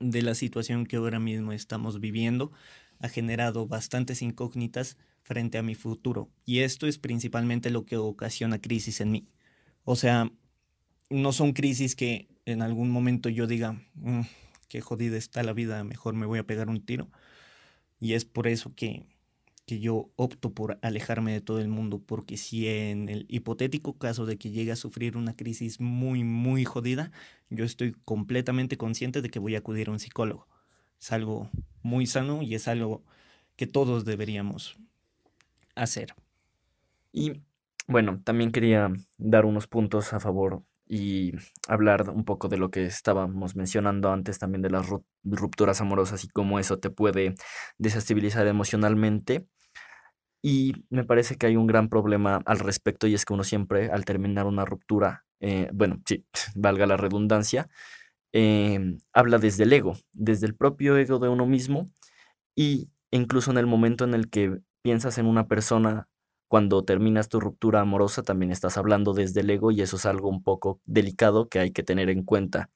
[0.00, 2.52] de la situación que ahora mismo estamos viviendo
[2.98, 6.30] ha generado bastantes incógnitas frente a mi futuro.
[6.44, 9.28] Y esto es principalmente lo que ocasiona crisis en mí.
[9.84, 10.30] O sea,
[11.10, 14.22] no son crisis que en algún momento yo diga, mm,
[14.72, 17.10] qué jodida está la vida, mejor me voy a pegar un tiro.
[18.00, 19.04] Y es por eso que,
[19.66, 24.24] que yo opto por alejarme de todo el mundo, porque si en el hipotético caso
[24.24, 27.12] de que llegue a sufrir una crisis muy, muy jodida,
[27.50, 30.48] yo estoy completamente consciente de que voy a acudir a un psicólogo.
[30.98, 31.50] Es algo
[31.82, 33.04] muy sano y es algo
[33.56, 34.78] que todos deberíamos
[35.74, 36.14] hacer.
[37.12, 37.42] Y
[37.86, 41.32] bueno, también quería dar unos puntos a favor y
[41.68, 44.86] hablar un poco de lo que estábamos mencionando antes también de las
[45.24, 47.34] rupturas amorosas y cómo eso te puede
[47.78, 49.46] desestabilizar emocionalmente.
[50.42, 53.90] Y me parece que hay un gran problema al respecto y es que uno siempre
[53.90, 57.70] al terminar una ruptura, eh, bueno, sí, valga la redundancia,
[58.32, 61.86] em, habla desde el ego, desde el propio ego de uno mismo
[62.54, 66.08] y incluso en el momento en el que piensas en una persona
[66.52, 70.28] cuando terminas tu ruptura amorosa también estás hablando desde el ego y eso es algo
[70.28, 72.68] un poco delicado que hay que tener en cuenta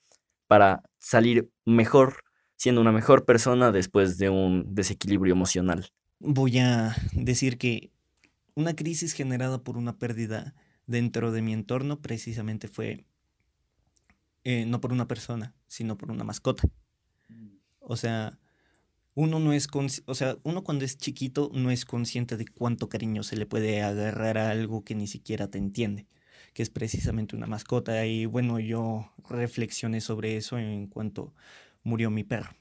[0.47, 2.25] para salir mejor,
[2.57, 5.91] siendo una mejor persona después de un desequilibrio emocional.
[6.21, 7.91] Voy a decir que
[8.55, 10.55] una crisis generada por una pérdida
[10.87, 13.05] dentro de mi entorno precisamente fue
[14.45, 16.67] eh, no por una persona, sino por una mascota.
[17.29, 17.59] Mm.
[17.81, 18.39] O sea,
[19.17, 19.69] uno no es,
[20.05, 23.83] o sea, uno cuando es chiquito no es consciente de cuánto cariño se le puede
[23.83, 26.07] agarrar a algo que ni siquiera te entiende,
[26.53, 28.05] que es precisamente una mascota.
[28.05, 31.35] Y bueno, yo reflexioné sobre eso en cuanto
[31.83, 32.57] murió mi perro.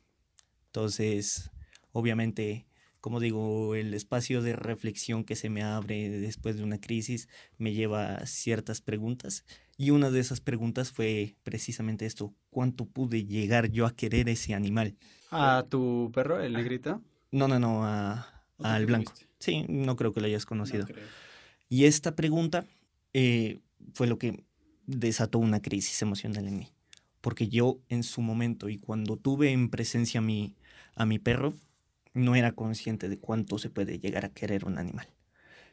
[0.68, 1.52] Entonces,
[1.92, 2.66] obviamente,
[3.06, 7.72] como digo, el espacio de reflexión que se me abre después de una crisis me
[7.72, 9.46] lleva a ciertas preguntas.
[9.78, 14.56] Y una de esas preguntas fue precisamente esto, ¿cuánto pude llegar yo a querer ese
[14.56, 14.96] animal?
[15.30, 17.04] ¿A tu perro, el negrito?
[17.30, 19.14] No, no, no, al blanco.
[19.38, 20.88] Sí, no creo que lo hayas conocido.
[21.70, 22.66] y esta pregunta
[23.14, 23.60] eh,
[23.94, 24.44] fue lo que
[24.88, 26.70] desató una crisis emocional en mí.
[27.22, 30.56] Porque yo en su momento y cuando tuve en presencia a mi,
[30.96, 31.54] a mi perro,
[32.16, 35.08] no era consciente de cuánto se puede llegar a querer un animal.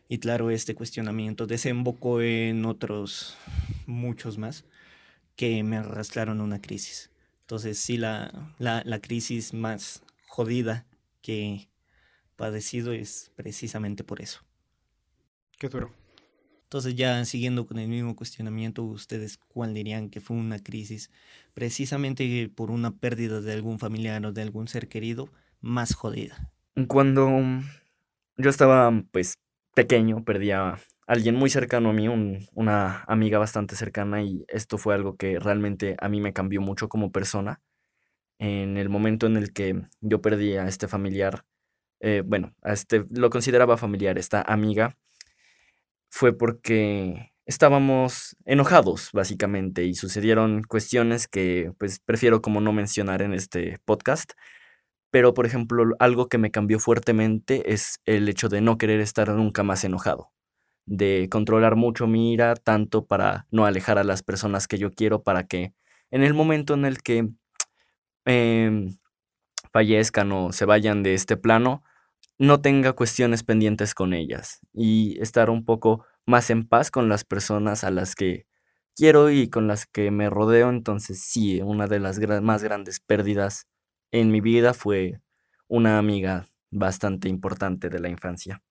[0.08, 3.38] Y claro, este cuestionamiento desembocó en otros
[3.86, 4.66] muchos más
[5.36, 7.10] que me arrastraron a una crisis.
[7.40, 10.86] Entonces sí, la, la, crisis más jodida
[11.22, 11.68] que he
[12.36, 14.40] padecido es precisamente por eso.
[15.58, 15.92] Qué duro.
[16.64, 21.10] Entonces ya siguiendo con el mismo cuestionamiento, ¿ustedes cuál dirían que fue una crisis
[21.54, 25.30] precisamente por una pérdida de algún familiar o de algún ser querido
[25.62, 26.52] más jodida?
[26.88, 27.30] Cuando
[28.36, 29.38] yo estaba pues
[29.74, 32.08] pequeño, perdía alguien muy cercano a mí,
[32.52, 36.88] una amiga bastante cercana, y esto fue algo que realmente a mí me cambió mucho
[36.88, 37.60] como persona.
[38.38, 41.44] en el momento en el que yo perdí a este familiar,
[42.00, 44.96] eh, bueno, a este, lo consideraba familiar, esta amiga,
[46.10, 53.34] fue porque estábamos enojados, básicamente, y sucedieron cuestiones que, pues, prefiero como no mencionar en
[53.34, 54.32] este podcast.
[55.12, 59.28] Pero, por ejemplo, algo que me cambió fuertemente es el hecho de no querer estar
[59.28, 60.32] nunca más enojado,
[60.86, 65.22] de controlar mucho mi ira, tanto para no alejar a las personas que yo quiero,
[65.22, 65.74] para que
[66.10, 67.28] en el momento en el que
[68.24, 68.96] em,
[69.72, 71.82] fallezcan o se vayan de este plano,
[72.38, 77.24] no tenga cuestiones pendientes con ellas y estar un poco más en paz con las
[77.24, 78.46] personas a las que
[78.96, 80.70] quiero y con las que me rodeo.
[80.70, 83.66] Entonces sí, una de las más grandes pérdidas
[84.12, 85.20] en mi vida fue
[85.66, 88.62] una amiga bastante importante de la infancia.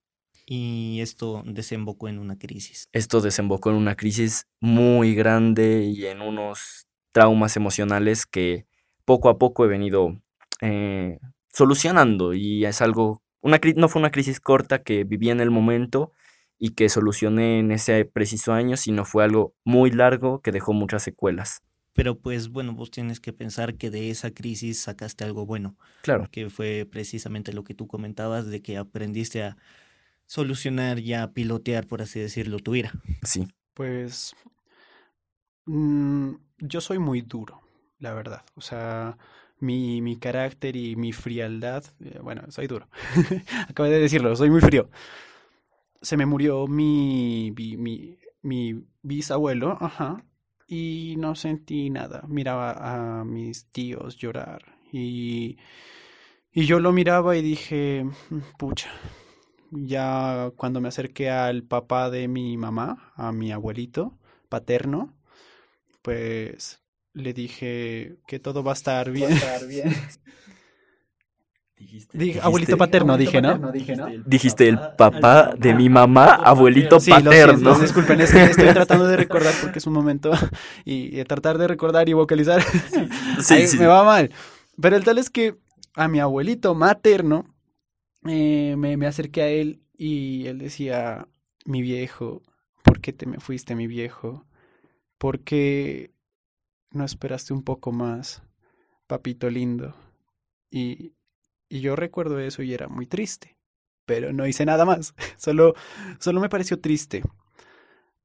[0.45, 2.87] Y esto desembocó en una crisis.
[2.93, 8.65] Esto desembocó en una crisis muy grande y en unos traumas emocionales que
[9.05, 10.15] poco a poco he venido
[10.61, 11.19] eh,
[11.51, 16.11] solucionando y es algo, una, no fue una crisis corta que viví en el momento
[16.57, 21.01] y que solucioné en ese preciso año, sino fue algo muy largo que dejó muchas
[21.01, 21.63] secuelas.
[21.93, 25.75] Pero pues bueno, vos tienes que pensar que de esa crisis sacaste algo bueno.
[26.01, 26.27] Claro.
[26.31, 29.57] Que fue precisamente lo que tú comentabas de que aprendiste a
[30.25, 32.93] solucionar y a pilotear, por así decirlo, tu ira.
[33.23, 33.47] Sí.
[33.73, 34.33] Pues
[35.65, 37.61] mm, yo soy muy duro,
[37.99, 38.43] la verdad.
[38.55, 39.17] O sea,
[39.59, 42.87] mi, mi carácter y mi frialdad, eh, bueno, soy duro.
[43.69, 44.89] Acabo de decirlo, soy muy frío.
[46.01, 50.23] Se me murió mi, mi, mi, mi bisabuelo, ajá,
[50.71, 52.23] y no sentí nada.
[52.29, 55.57] Miraba a mis tíos llorar y,
[56.53, 58.89] y yo lo miraba y dije, mm, pucha,
[59.71, 64.17] ya cuando me acerqué al papá de mi mamá, a mi abuelito
[64.47, 65.13] paterno,
[66.01, 66.81] pues
[67.13, 69.29] le dije que todo va a estar bien.
[71.81, 73.71] Dijiste, abuelito paterno, dije, ¿no?
[74.25, 77.79] Dijiste el papá de mi mamá, abuelito paterno.
[77.79, 80.31] disculpen, estoy tratando de recordar porque es un momento
[80.85, 82.61] y, tratar de recordar y vocalizar
[83.41, 84.31] sí, me va mal.
[84.79, 85.55] Pero el tal es que
[85.95, 87.45] a mi abuelito materno
[88.27, 91.27] eh, me, me acerqué a él y él decía,
[91.65, 92.43] mi viejo,
[92.83, 94.45] ¿por qué te me fuiste, mi viejo?
[95.17, 96.11] ¿Por qué
[96.91, 98.43] no esperaste un poco más,
[99.07, 99.95] papito lindo?
[100.69, 101.13] Y,
[101.71, 103.57] y yo recuerdo eso y era muy triste,
[104.05, 105.73] pero no hice nada más, solo,
[106.19, 107.23] solo me pareció triste.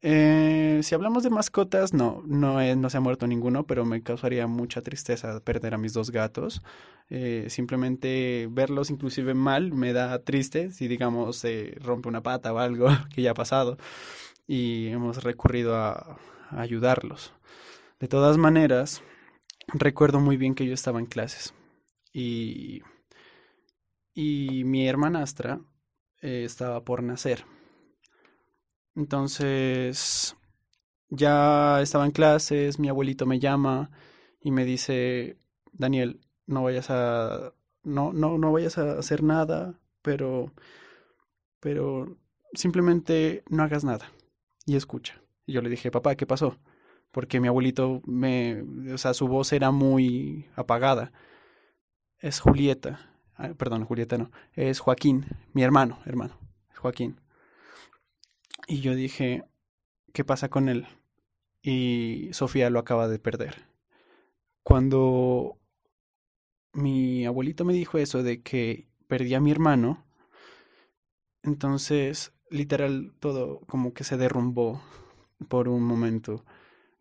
[0.02, 4.46] Eh, si hablamos de mascotas, no, no, no se ha muerto ninguno, pero me causaría
[4.46, 6.62] mucha tristeza perder a mis dos gatos.
[7.08, 12.58] Eh, simplemente verlos inclusive mal me da triste si digamos se rompe una pata o
[12.58, 13.78] algo que ya ha pasado
[14.48, 16.18] y hemos recurrido a,
[16.50, 17.32] a ayudarlos.
[18.00, 19.02] De todas maneras,
[19.68, 21.54] recuerdo muy bien que yo estaba en clases
[22.12, 22.82] y
[24.16, 25.60] y mi hermanastra
[26.22, 27.44] eh, estaba por nacer.
[28.94, 30.34] Entonces,
[31.10, 33.90] ya estaba en clases, mi abuelito me llama
[34.40, 35.38] y me dice,
[35.72, 37.52] Daniel, no vayas a,
[37.84, 40.50] no, no, no vayas a hacer nada, pero,
[41.60, 42.16] pero
[42.54, 44.10] simplemente no hagas nada
[44.64, 45.20] y escucha.
[45.44, 46.58] Y yo le dije, papá, ¿qué pasó?
[47.12, 48.62] Porque mi abuelito me,
[48.94, 51.12] o sea, su voz era muy apagada.
[52.18, 53.15] Es Julieta.
[53.36, 56.38] Ah, perdón, Julieta no, es Joaquín, mi hermano, hermano,
[56.76, 57.20] Joaquín.
[58.66, 59.44] Y yo dije,
[60.12, 60.86] ¿qué pasa con él?
[61.62, 63.66] Y Sofía lo acaba de perder.
[64.62, 65.58] Cuando
[66.72, 70.04] mi abuelito me dijo eso de que perdí a mi hermano,
[71.42, 74.82] entonces literal todo como que se derrumbó
[75.48, 76.44] por un momento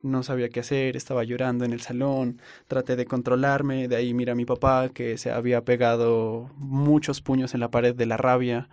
[0.05, 4.33] no sabía qué hacer, estaba llorando en el salón, traté de controlarme, de ahí mira
[4.33, 8.69] a mi papá que se había pegado muchos puños en la pared de la rabia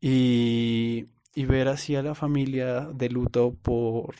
[0.00, 4.14] y, y ver así a la familia de luto por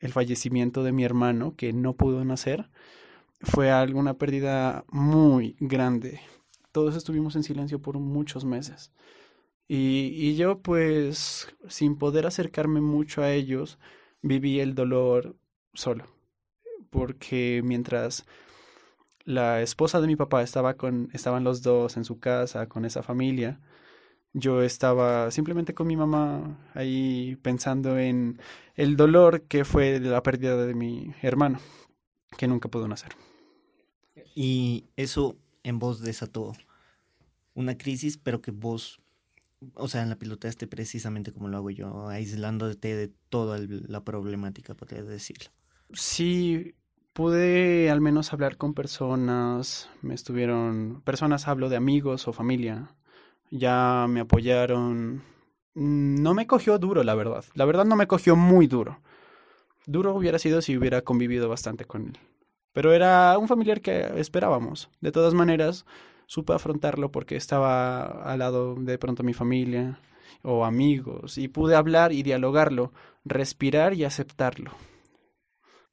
[0.00, 2.68] el fallecimiento de mi hermano que no pudo nacer
[3.40, 6.20] fue alguna pérdida muy grande.
[6.72, 8.92] Todos estuvimos en silencio por muchos meses.
[9.68, 13.78] Y, y yo pues sin poder acercarme mucho a ellos,
[14.22, 15.36] viví el dolor
[15.74, 16.06] solo,
[16.90, 18.24] porque mientras
[19.24, 23.02] la esposa de mi papá estaba con, estaban los dos en su casa con esa
[23.02, 23.60] familia,
[24.34, 28.40] yo estaba simplemente con mi mamá ahí pensando en
[28.76, 31.60] el dolor que fue la pérdida de mi hermano,
[32.38, 33.12] que nunca pudo nacer.
[34.34, 36.52] Y eso en vos desató
[37.54, 39.00] una crisis, pero que vos,
[39.74, 44.74] o sea, en la piloteaste precisamente como lo hago yo, aislándote de toda la problemática,
[44.74, 45.50] podría decirlo.
[45.92, 46.74] Sí,
[47.12, 52.94] pude al menos hablar con personas, me estuvieron, personas hablo de amigos o familia,
[53.50, 55.22] ya me apoyaron.
[55.74, 57.44] Mm, no me cogió duro, la verdad.
[57.54, 59.00] La verdad no me cogió muy duro.
[59.86, 62.18] Duro hubiera sido si hubiera convivido bastante con él.
[62.72, 64.90] Pero era un familiar que esperábamos.
[65.00, 65.84] De todas maneras,
[66.26, 70.00] supe afrontarlo porque estaba al lado de pronto mi familia
[70.42, 72.92] o amigos y pude hablar y dialogarlo,
[73.24, 74.72] respirar y aceptarlo.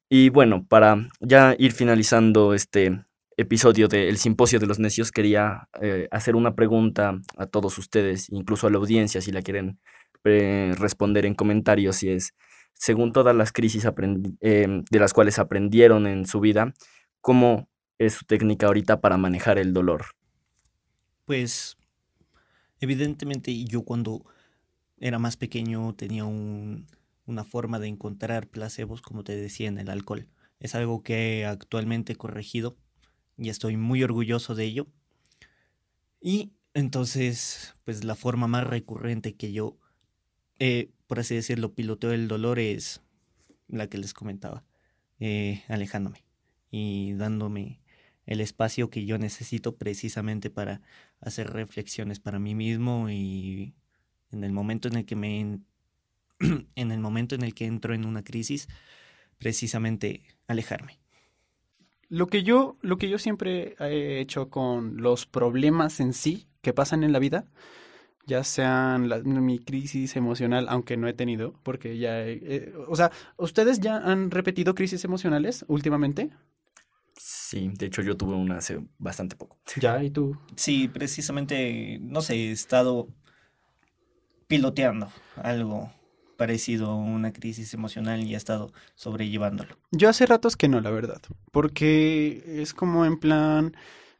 [0.10, 3.05] Y bueno, para ya ir finalizando este
[3.38, 8.66] episodio del Simposio de los Necios, quería eh, hacer una pregunta a todos ustedes, incluso
[8.66, 9.80] a la audiencia, si la quieren
[10.24, 12.34] eh, responder en comentarios, y es,
[12.74, 13.86] según todas las crisis
[14.41, 16.74] em, de las cuales aprendieron en su vida,
[17.22, 20.05] ¿cómo es su técnica ahorita para manejar el dolor?
[21.26, 21.78] Pues,
[22.80, 24.26] evidentemente, yo cuando
[24.97, 26.88] era más pequeño tenía un
[27.30, 30.27] una forma de encontrar placebos, como te decía, en el alcohol.
[30.59, 32.77] Es algo que actualmente corregido
[33.38, 34.88] y estoy muy orgulloso de ello.
[36.21, 39.77] Y entonces, pues la forma más recurrente que yo,
[40.59, 43.01] eh, por así decirlo, piloteo el dolor es
[43.67, 44.65] la que les comentaba,
[45.19, 46.25] eh, alejándome
[46.71, 47.82] y dándome
[48.25, 50.82] el espacio que yo necesito precisamente para
[51.19, 53.73] hacer reflexiones para mí mismo y
[54.32, 55.59] en el momento en el que me
[56.76, 58.68] en el momento en el que entro en una crisis,
[59.38, 61.00] precisamente alejarme.
[62.08, 66.74] Lo que yo, lo que yo siempre he hecho con los problemas en sí que
[66.74, 67.46] pasan en la vida,
[68.26, 69.10] ya sean
[69.46, 72.26] mi crisis emocional, aunque no he tenido, porque ya,
[72.88, 76.30] o sea, ¿ustedes ya han repetido crisis emocionales últimamente?
[77.16, 79.60] Sí, de hecho yo tuve una hace bastante poco.
[79.82, 80.38] Ya, ¿y tú?
[80.56, 83.08] Sí, precisamente, no sé, he estado
[84.48, 85.92] piloteando algo
[86.40, 89.78] parecido una crisis emocional y ha estado sobrellevándolo?
[89.92, 91.22] Yo hace ratos que no, la verdad,
[91.52, 93.76] porque es como en plan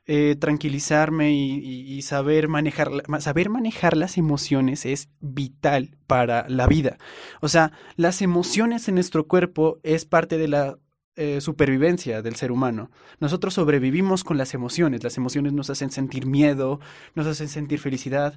[0.06, 2.90] eh, tranquilizarme y, saber, manejar,
[3.20, 6.98] saber manejar las emociones es vital para la vida.
[7.42, 10.80] O sea, las emociones en nuestro cuerpo es parte de la
[11.16, 12.90] eh, supervivencia del ser humano.
[13.20, 15.04] Nosotros sobrevivimos con las emociones.
[15.04, 16.80] Las emociones nos hacen sentir miedo,
[17.14, 18.34] nos hacen sentir felicidad.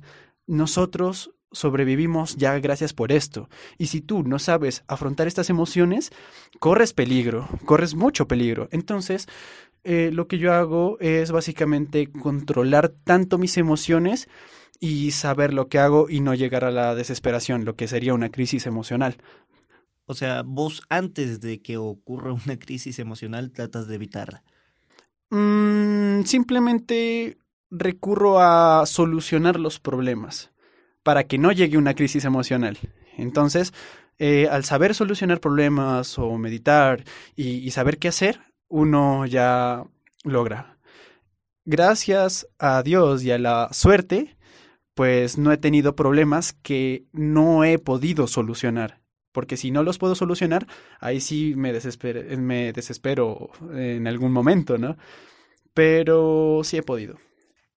[0.46, 3.48] Nosotros sobrevivimos ya gracias por esto.
[3.78, 6.10] Y si tú no sabes afrontar estas emociones,
[6.58, 8.68] corres peligro, corres mucho peligro.
[8.72, 9.28] Entonces,
[9.84, 14.28] eh, lo que yo hago es básicamente controlar tanto mis emociones
[14.80, 18.30] y saber lo que hago y no llegar a la desesperación, lo que sería una
[18.30, 19.16] crisis emocional.
[20.06, 24.42] O sea, vos antes de que ocurra una crisis emocional tratas de evitarla.
[25.30, 27.38] Mm, simplemente
[27.70, 30.52] recurro a solucionar los problemas
[31.02, 32.78] para que no llegue una crisis emocional.
[33.16, 33.72] Entonces,
[34.18, 39.84] eh, al saber solucionar problemas o meditar y, saber qué hacer, uno ya
[40.24, 40.78] logra.
[41.64, 44.36] Gracias a Dios y a la suerte,
[44.94, 49.00] pues no he tenido problemas que no he podido solucionar.
[49.32, 50.66] Porque si no los puedo solucionar,
[51.00, 54.96] ahí sí me desespero, me desespero en algún momento, ¿no?
[55.72, 57.18] Pero sí he podido.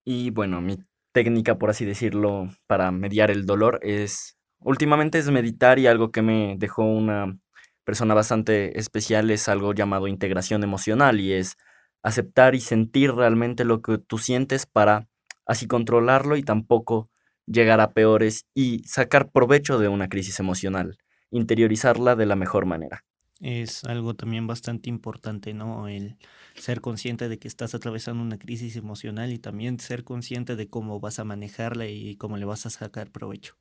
[0.04, 0.78] Y bueno, mi
[1.16, 6.22] técnica, por así decirlo, para mediar el dolor es, últimamente es meditar y algo que
[6.22, 7.40] me dejó una
[7.86, 11.56] persona bastante especial es algo llamado integración emocional y es
[12.04, 15.08] aceptar y sentir realmente lo que tú sientes para
[15.46, 17.10] así controlarlo y tampoco
[17.46, 20.98] llegar a peores y sacar provecho de una crisis emocional,
[21.32, 23.06] interiorizarla de la mejor manera.
[23.46, 25.88] Es algo también bastante importante, ¿no?
[25.88, 26.18] El
[26.56, 31.00] ser consciente de que estás atravesando una crisis emocional y también ser consciente de cómo
[31.00, 33.56] vas a manejarla y cómo le vas a sacar provecho.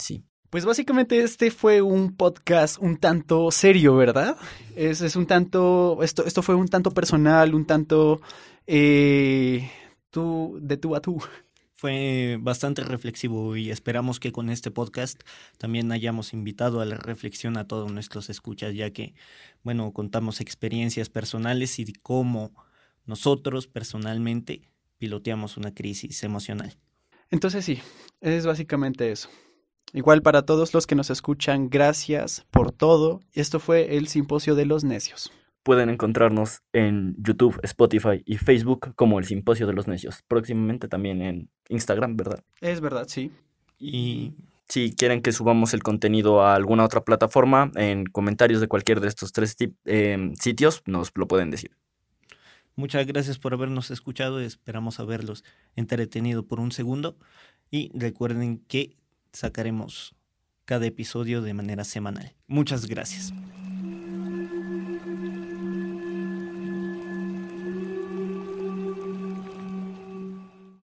[0.00, 0.24] Sí.
[0.50, 4.36] Pues básicamente este fue un podcast un tanto serio, ¿verdad?
[4.74, 8.20] Es, es un tanto, esto, esto fue un tanto personal, un tanto
[8.66, 9.70] eh,
[10.10, 11.22] tú, de tú a tú
[11.78, 15.22] fue bastante reflexivo y esperamos que con este podcast
[15.58, 19.14] también hayamos invitado a la reflexión a todos nuestros escuchas, ya que,
[19.62, 22.52] bueno, contamos experiencias personales y de cómo
[23.06, 24.68] nosotros personalmente
[24.98, 26.76] piloteamos una crisis emocional.
[27.30, 27.78] Entonces sí,
[28.20, 29.28] es básicamente eso.
[29.92, 33.20] Igual para todos los que nos escuchan, gracias por todo.
[33.34, 35.30] Esto fue el Simposio de los Necios
[35.68, 40.22] pueden encontrarnos en YouTube, Spotify y Facebook como el Simposio de los Necios.
[40.26, 42.42] Próximamente también en Instagram, ¿verdad?
[42.62, 43.30] Es verdad, sí.
[43.78, 44.32] Y
[44.66, 49.08] si quieren que subamos el contenido a alguna otra plataforma, en comentarios de cualquier de
[49.08, 51.72] estos tres em, sitios nos lo pueden decir.
[52.74, 54.40] Muchas gracias por habernos escuchado.
[54.40, 55.44] Esperamos haberlos
[55.76, 57.18] entretenido por un segundo.
[57.70, 58.96] Y recuerden que
[59.34, 60.14] sacaremos
[60.64, 62.32] cada episodio de manera semanal.
[62.46, 63.34] Muchas gracias.